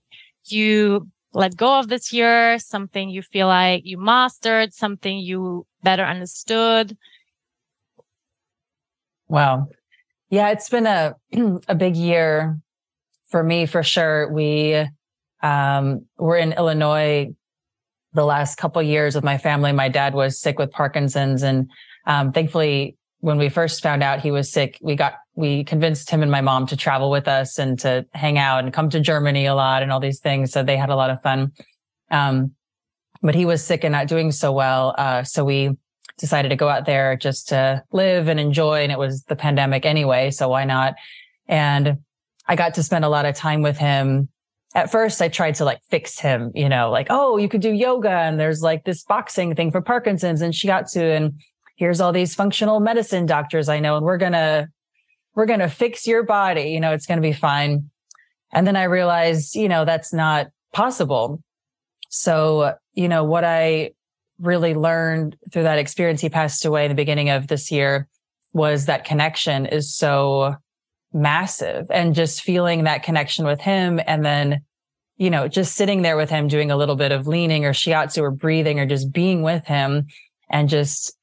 [0.46, 6.04] you let go of this year, something you feel like you mastered, something you better
[6.04, 6.96] understood.
[9.28, 9.68] Wow.
[10.30, 11.16] Yeah, it's been a
[11.68, 12.60] a big year
[13.26, 14.32] for me for sure.
[14.32, 14.88] We
[15.42, 17.34] um, were in Illinois
[18.14, 19.72] the last couple years with my family.
[19.72, 21.70] My dad was sick with Parkinson's, and
[22.06, 26.22] um, thankfully, when we first found out he was sick, we got we convinced him
[26.22, 29.46] and my mom to travel with us and to hang out and come to Germany
[29.46, 30.52] a lot and all these things.
[30.52, 31.52] So they had a lot of fun.
[32.12, 32.52] Um,
[33.22, 34.94] but he was sick and not doing so well.
[34.98, 35.72] Uh, so we
[36.18, 38.84] decided to go out there just to live and enjoy.
[38.84, 40.30] And it was the pandemic anyway.
[40.30, 40.96] So why not?
[41.48, 41.98] And
[42.48, 44.30] I got to spend a lot of time with him
[44.76, 47.72] at first I tried to like fix him, you know, like, oh, you could do
[47.72, 51.34] yoga and there's like this boxing thing for Parkinson's and shiatsu and
[51.76, 54.68] here's all these functional medicine doctors I know and we're going to
[55.36, 57.90] we're going to fix your body, you know, it's going to be fine.
[58.52, 61.42] And then I realized, you know, that's not possible.
[62.10, 63.92] So, you know, what I
[64.40, 68.08] really learned through that experience he passed away in the beginning of this year
[68.54, 70.56] was that connection is so
[71.14, 74.62] massive and just feeling that connection with him and then
[75.18, 78.22] you know just sitting there with him doing a little bit of leaning or shiatsu
[78.22, 80.08] or breathing or just being with him
[80.50, 81.16] and just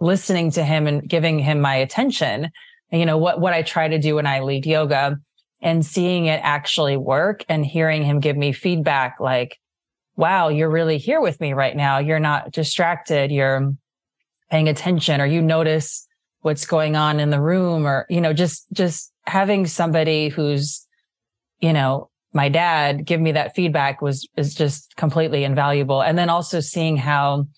[0.00, 2.50] listening to him and giving him my attention.
[2.90, 5.18] You know what what I try to do when I lead yoga
[5.62, 9.58] and seeing it actually work and hearing him give me feedback like
[10.16, 11.98] wow you're really here with me right now.
[11.98, 13.30] You're not distracted.
[13.30, 13.74] You're
[14.50, 16.06] paying attention or you notice
[16.40, 20.86] what's going on in the room or you know just just having somebody who's,
[21.60, 26.02] you know, my dad give me that feedback was is just completely invaluable.
[26.02, 27.48] And then also seeing how,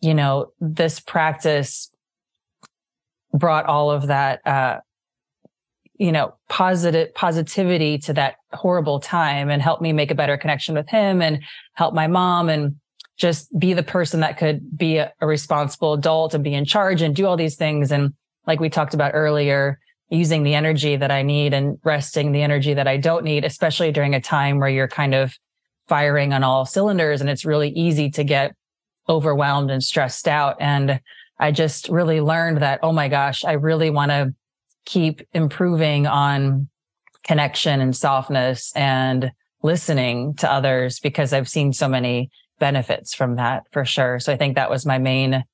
[0.00, 1.90] you know, this practice
[3.32, 4.80] brought all of that uh
[6.00, 10.74] you know positive positivity to that horrible time and helped me make a better connection
[10.74, 11.40] with him and
[11.74, 12.74] help my mom and
[13.16, 17.02] just be the person that could be a, a responsible adult and be in charge
[17.02, 18.14] and do all these things and
[18.46, 19.78] like we talked about earlier
[20.10, 23.92] using the energy that I need and resting the energy that I don't need, especially
[23.92, 25.38] during a time where you're kind of
[25.88, 28.54] firing on all cylinders and it's really easy to get
[29.08, 30.56] overwhelmed and stressed out.
[30.60, 31.00] And
[31.38, 34.34] I just really learned that, oh my gosh, I really want to
[34.84, 36.68] keep improving on
[37.24, 39.30] connection and softness and
[39.62, 44.18] listening to others because I've seen so many benefits from that for sure.
[44.18, 45.44] So I think that was my main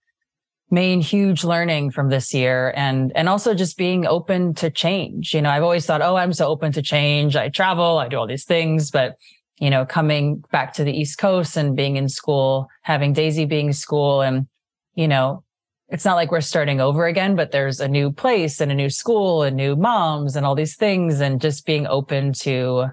[0.71, 5.33] main huge learning from this year and and also just being open to change.
[5.35, 7.37] You know i've always thought oh i'm so open to change.
[7.37, 8.91] I travel i do all these things.
[8.91, 9.17] But
[9.59, 13.69] you know coming back to the east coast and being in school having daisy being
[13.69, 14.47] in school and
[14.95, 15.43] you know
[15.89, 18.91] it's not like we're starting over again but there's a new place and a new
[18.91, 22.87] school and new moms and all these things and just being open to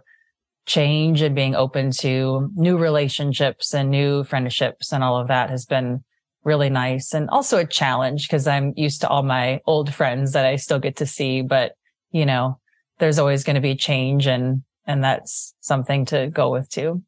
[0.65, 5.65] change and being open to new relationships and new friendships and all of that has
[5.65, 6.03] been
[6.43, 10.45] really nice and also a challenge because I'm used to all my old friends that
[10.45, 11.41] I still get to see.
[11.41, 11.75] But,
[12.11, 12.59] you know,
[12.99, 17.01] there's always going to be change and, and that's something to go with too.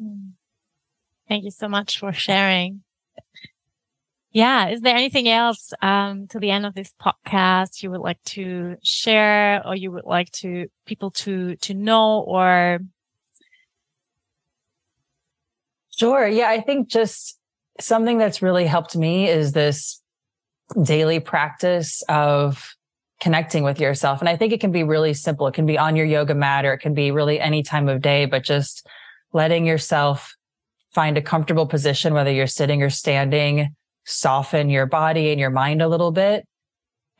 [0.00, 0.32] Mm.
[1.28, 2.82] Thank you so much for sharing.
[4.30, 4.68] Yeah.
[4.68, 8.76] Is there anything else, um, to the end of this podcast you would like to
[8.82, 12.80] share or you would like to people to, to know or?
[15.98, 16.26] Sure.
[16.26, 16.48] Yeah.
[16.48, 17.37] I think just
[17.80, 20.00] something that's really helped me is this
[20.82, 22.74] daily practice of
[23.20, 24.20] connecting with yourself.
[24.20, 25.46] And I think it can be really simple.
[25.46, 28.00] It can be on your yoga mat or it can be really any time of
[28.00, 28.86] day, but just
[29.32, 30.34] letting yourself
[30.94, 33.74] find a comfortable position, whether you're sitting or standing,
[34.04, 36.46] soften your body and your mind a little bit.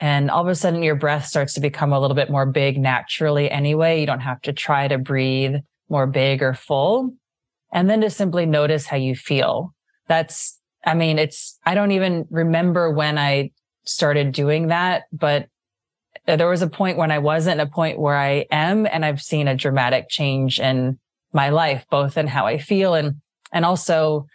[0.00, 2.78] And all of a sudden your breath starts to become a little bit more big
[2.78, 4.00] naturally anyway.
[4.00, 5.56] You don't have to try to breathe
[5.88, 7.14] more big or full.
[7.72, 9.74] And then to simply notice how you feel.
[10.08, 13.52] That's, I mean, it's, I don't even remember when I
[13.84, 15.48] started doing that, but
[16.26, 18.86] there was a point when I wasn't a point where I am.
[18.86, 20.98] And I've seen a dramatic change in
[21.32, 23.20] my life, both in how I feel and,
[23.52, 24.26] and also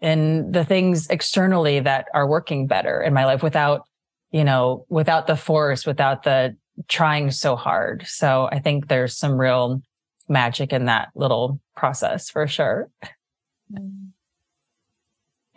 [0.00, 3.82] in the things externally that are working better in my life without,
[4.30, 6.56] you know, without the force, without the
[6.88, 8.04] trying so hard.
[8.06, 9.82] So I think there's some real
[10.28, 12.90] magic in that little process for sure.
[13.72, 14.05] Mm.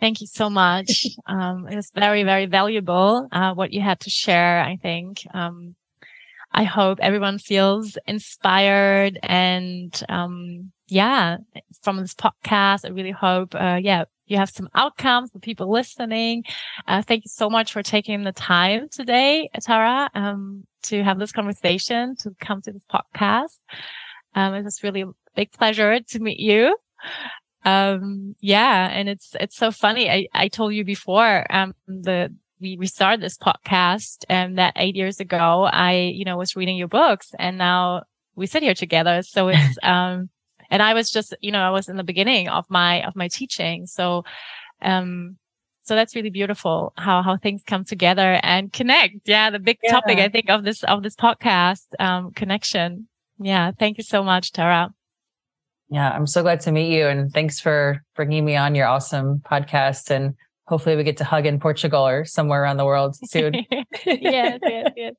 [0.00, 1.06] Thank you so much.
[1.26, 5.24] Um, it was very, very valuable, uh, what you had to share, I think.
[5.32, 5.76] Um,
[6.52, 11.36] I hope everyone feels inspired and, um, yeah,
[11.82, 16.44] from this podcast, I really hope, uh, yeah, you have some outcomes, for people listening.
[16.88, 21.32] Uh, thank you so much for taking the time today, Tara, um, to have this
[21.32, 23.58] conversation, to come to this podcast.
[24.34, 26.76] Um, it was really a big pleasure to meet you.
[27.64, 30.10] Um, yeah, and it's, it's so funny.
[30.10, 34.96] I, I told you before, um, the, we, we started this podcast and that eight
[34.96, 38.04] years ago, I, you know, was reading your books and now
[38.36, 39.22] we sit here together.
[39.22, 40.30] So it's, um,
[40.70, 43.28] and I was just, you know, I was in the beginning of my, of my
[43.28, 43.86] teaching.
[43.86, 44.24] So,
[44.82, 45.36] um,
[45.82, 49.26] so that's really beautiful how, how things come together and connect.
[49.26, 49.50] Yeah.
[49.50, 49.90] The big yeah.
[49.90, 53.08] topic, I think, of this, of this podcast, um, connection.
[53.38, 53.72] Yeah.
[53.78, 54.94] Thank you so much, Tara.
[55.90, 56.10] Yeah.
[56.10, 60.10] I'm so glad to meet you and thanks for bringing me on your awesome podcast
[60.10, 60.34] and
[60.70, 63.54] hopefully we get to hug in Portugal or somewhere around the world soon.
[64.06, 65.14] yes, yes, yes.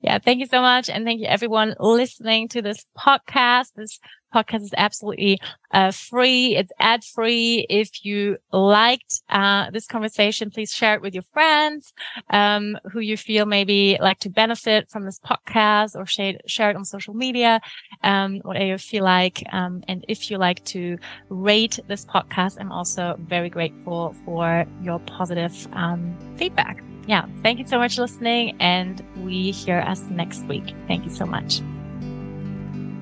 [0.00, 0.88] Yeah, thank you so much.
[0.88, 3.74] And thank you everyone listening to this podcast.
[3.76, 4.00] This
[4.34, 5.40] podcast is absolutely
[5.72, 6.56] uh, free.
[6.56, 7.66] It's ad free.
[7.68, 11.92] If you liked uh, this conversation, please share it with your friends
[12.30, 16.76] um, who you feel maybe like to benefit from this podcast or share, share it
[16.76, 17.60] on social media,
[18.02, 19.42] um, whatever you feel like.
[19.52, 20.98] Um, and if you like to
[21.28, 26.82] rate this podcast, I'm also very grateful for your positive um, feedback.
[27.06, 27.26] Yeah.
[27.42, 30.74] Thank you so much for listening and we hear us next week.
[30.88, 31.60] Thank you so much.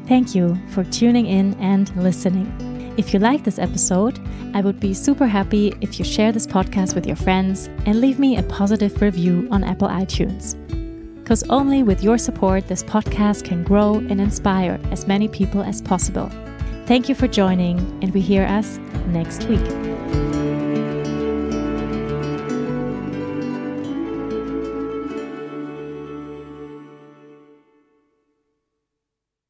[0.06, 2.52] Thank you for tuning in and listening.
[2.96, 4.20] If you like this episode,
[4.54, 8.18] I would be super happy if you share this podcast with your friends and leave
[8.18, 10.54] me a positive review on Apple iTunes.
[11.22, 15.80] Because only with your support, this podcast can grow and inspire as many people as
[15.80, 16.30] possible.
[16.84, 20.43] Thank you for joining, and we hear us next week.